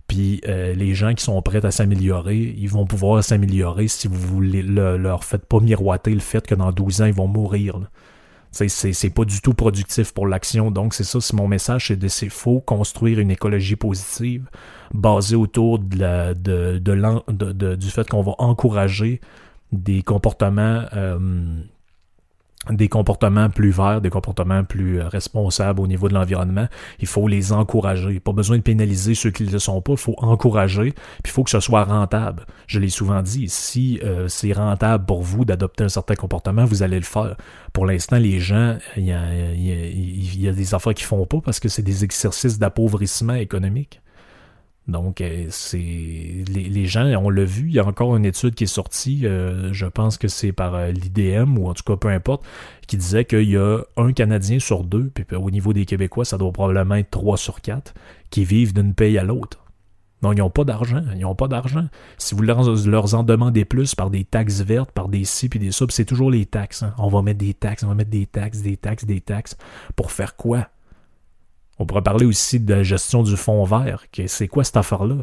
[0.09, 4.19] Puis euh, les gens qui sont prêts à s'améliorer, ils vont pouvoir s'améliorer si vous
[4.19, 7.79] voulez leur faites pas miroiter le fait que dans 12 ans, ils vont mourir.
[8.51, 10.71] C'est pas du tout productif pour l'action.
[10.71, 14.49] Donc, c'est ça, c'est mon message, c'est de c'est faut construire une écologie positive
[14.95, 19.21] basée autour de la, de, de, du fait qu'on va encourager
[19.73, 21.19] des comportements euh,
[22.71, 26.67] des comportements plus verts, des comportements plus euh, responsables au niveau de l'environnement.
[27.01, 28.21] Il faut les encourager.
[28.21, 29.93] Pas besoin de pénaliser ceux qui ne le sont pas.
[29.93, 30.93] Il faut encourager.
[31.23, 32.45] Puis il faut que ce soit rentable.
[32.67, 33.49] Je l'ai souvent dit.
[33.49, 37.37] Si euh, c'est rentable pour vous d'adopter un certain comportement, vous allez le faire.
[37.73, 41.83] Pour l'instant, les gens, il y a, des affaires qui font pas parce que c'est
[41.83, 44.01] des exercices d'appauvrissement économique.
[44.89, 48.65] Donc, euh, c'est les, gens, on l'a vu, il y a encore une étude qui
[48.65, 52.09] est sortie, euh, je pense que c'est par euh, l'IDM, ou en tout cas peu
[52.09, 52.45] importe,
[52.87, 56.39] qui disait qu'il y a un Canadien sur deux, puis au niveau des Québécois, ça
[56.39, 57.93] doit probablement être trois sur quatre,
[58.31, 59.59] qui vivent d'une paye à l'autre.
[60.23, 61.05] Donc, ils n'ont pas d'argent.
[61.15, 61.87] Ils n'ont pas d'argent.
[62.17, 65.71] Si vous leur, en demandez plus par des taxes vertes, par des ci puis des
[65.71, 66.83] ça, c'est toujours les taxes.
[66.83, 66.95] Hein.
[66.99, 69.57] On va mettre des taxes, on va mettre des taxes, des taxes, des taxes.
[69.95, 70.69] Pour faire quoi?
[71.79, 74.05] On pourrait parler aussi de la gestion du fonds vert.
[74.27, 75.17] C'est quoi cette affaire-là?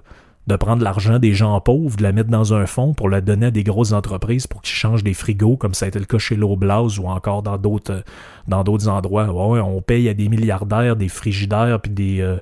[0.47, 3.47] De prendre l'argent des gens pauvres, de la mettre dans un fonds pour la donner
[3.47, 6.19] à des grosses entreprises pour qu'ils changent des frigos, comme ça a été le cas
[6.19, 8.03] chez l'Oblast ou encore dans d'autres
[8.47, 9.27] dans d'autres endroits.
[9.33, 12.37] On paye à des milliardaires des frigidaires puis des euh,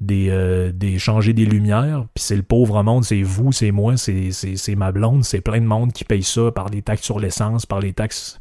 [0.00, 3.94] des, euh, des changer des lumières, puis c'est le pauvre monde, c'est vous, c'est moi,
[3.96, 7.66] c'est ma blonde, c'est plein de monde qui paye ça par les taxes sur l'essence,
[7.66, 8.38] par les taxes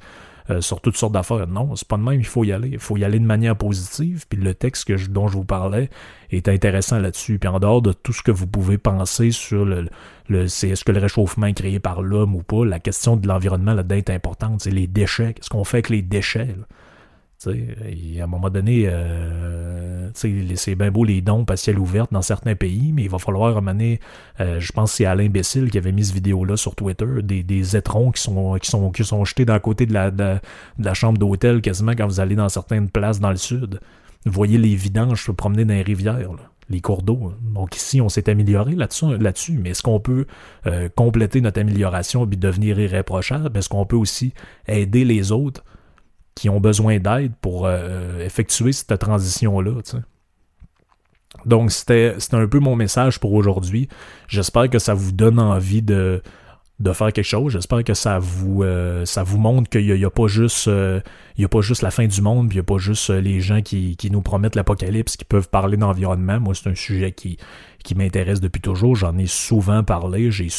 [0.49, 1.47] euh, sur toutes sortes d'affaires.
[1.47, 2.69] Non, c'est pas de même, il faut y aller.
[2.69, 4.25] Il faut y aller de manière positive.
[4.29, 5.89] Puis le texte dont je vous parlais
[6.31, 7.39] est intéressant là-dessus.
[7.39, 9.89] Puis en dehors de tout ce que vous pouvez penser sur le,
[10.29, 13.27] le c'est est-ce que le réchauffement est créé par l'homme ou pas, la question de
[13.27, 14.61] l'environnement là-dedans est importante.
[14.61, 15.33] C'est les déchets.
[15.33, 16.55] Qu'est-ce qu'on fait avec les déchets?
[17.45, 22.55] À un moment donné, euh, c'est bien beau les dons à ciel ouvert dans certains
[22.55, 23.99] pays, mais il va falloir amener,
[24.39, 27.77] euh, je pense que c'est Alain Bessil qui avait mis cette vidéo-là sur Twitter, des,
[27.77, 31.91] étrons qui sont, qui, sont, qui sont jetés d'un côté de la, chambre d'hôtel quasiment
[31.91, 33.79] quand vous allez dans certaines places dans le sud.
[34.25, 36.31] Vous voyez les vidanges se promener dans les rivières.
[36.69, 37.33] les cours d'eau.
[37.53, 39.59] Donc ici, on s'est amélioré là-dessus, là-dessus.
[39.61, 40.25] mais est-ce qu'on peut
[40.65, 43.57] euh, compléter notre amélioration et devenir irréprochable?
[43.57, 44.33] Est-ce qu'on peut aussi
[44.67, 45.63] aider les autres
[46.37, 49.71] qui ont besoin d'aide pour euh, effectuer cette transition-là.
[51.45, 53.89] Donc, c'était un peu mon message pour aujourd'hui.
[54.27, 56.21] J'espère que ça vous donne envie de,
[56.79, 57.53] de faire quelque chose.
[57.53, 61.01] J'espère que ça vous, euh, ça vous montre qu'il n'y a, pas juste, euh,
[61.41, 63.63] a pas juste la fin du monde, puis il n'y a pas juste les gens
[63.63, 66.39] qui, qui nous promettent l'apocalypse, qui peuvent parler d'environnement.
[66.39, 67.37] Moi, c'est un sujet qui,
[67.87, 68.97] qui m'intéresse depuis toujours.
[68.97, 70.29] J'en ai souvent parlé.
[70.29, 70.49] J'ai,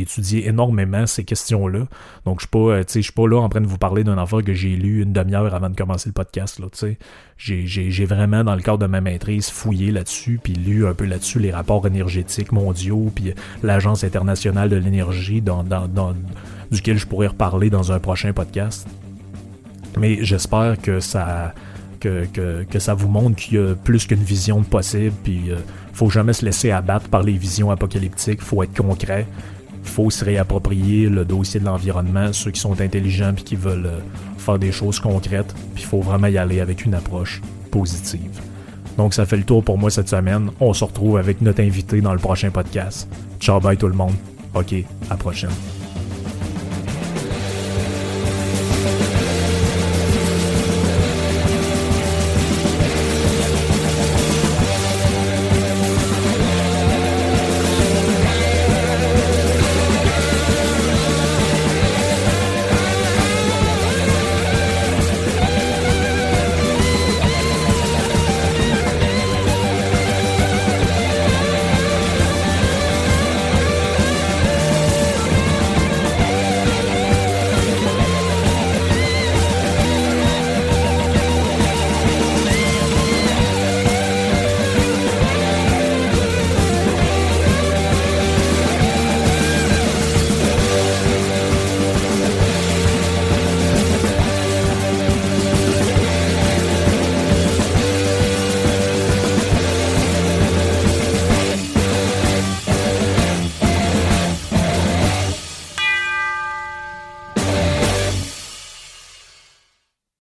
[0.00, 1.88] étudié énormément ces questions-là.
[2.24, 4.54] Donc, je pas, euh, suis pas là en train de vous parler d'un affaire que
[4.54, 6.62] j'ai lu une demi-heure avant de commencer le podcast.
[7.36, 11.40] J'ai vraiment, dans le cadre de ma maîtrise, fouillé là-dessus, puis lu un peu là-dessus
[11.40, 16.14] les rapports énergétiques mondiaux, puis l'Agence internationale de l'énergie, dans, dans, dans,
[16.70, 18.86] duquel je pourrais reparler dans un prochain podcast.
[19.98, 21.54] Mais j'espère que ça,
[21.98, 25.56] que, ça vous montre qu'il y a plus qu'une vision possible, puis euh,
[25.92, 29.26] faut jamais se laisser abattre par les visions apocalyptiques, faut être concret,
[29.82, 33.98] faut se réapproprier le dossier de l'environnement, ceux qui sont intelligents puis qui veulent euh,
[34.38, 37.40] faire des choses concrètes, puis il faut vraiment y aller avec une approche
[37.70, 38.40] positive.
[38.96, 40.50] Donc ça fait le tour pour moi cette semaine.
[40.58, 43.08] On se retrouve avec notre invité dans le prochain podcast.
[43.38, 44.14] Ciao bye tout le monde.
[44.54, 45.77] OK, à la prochaine.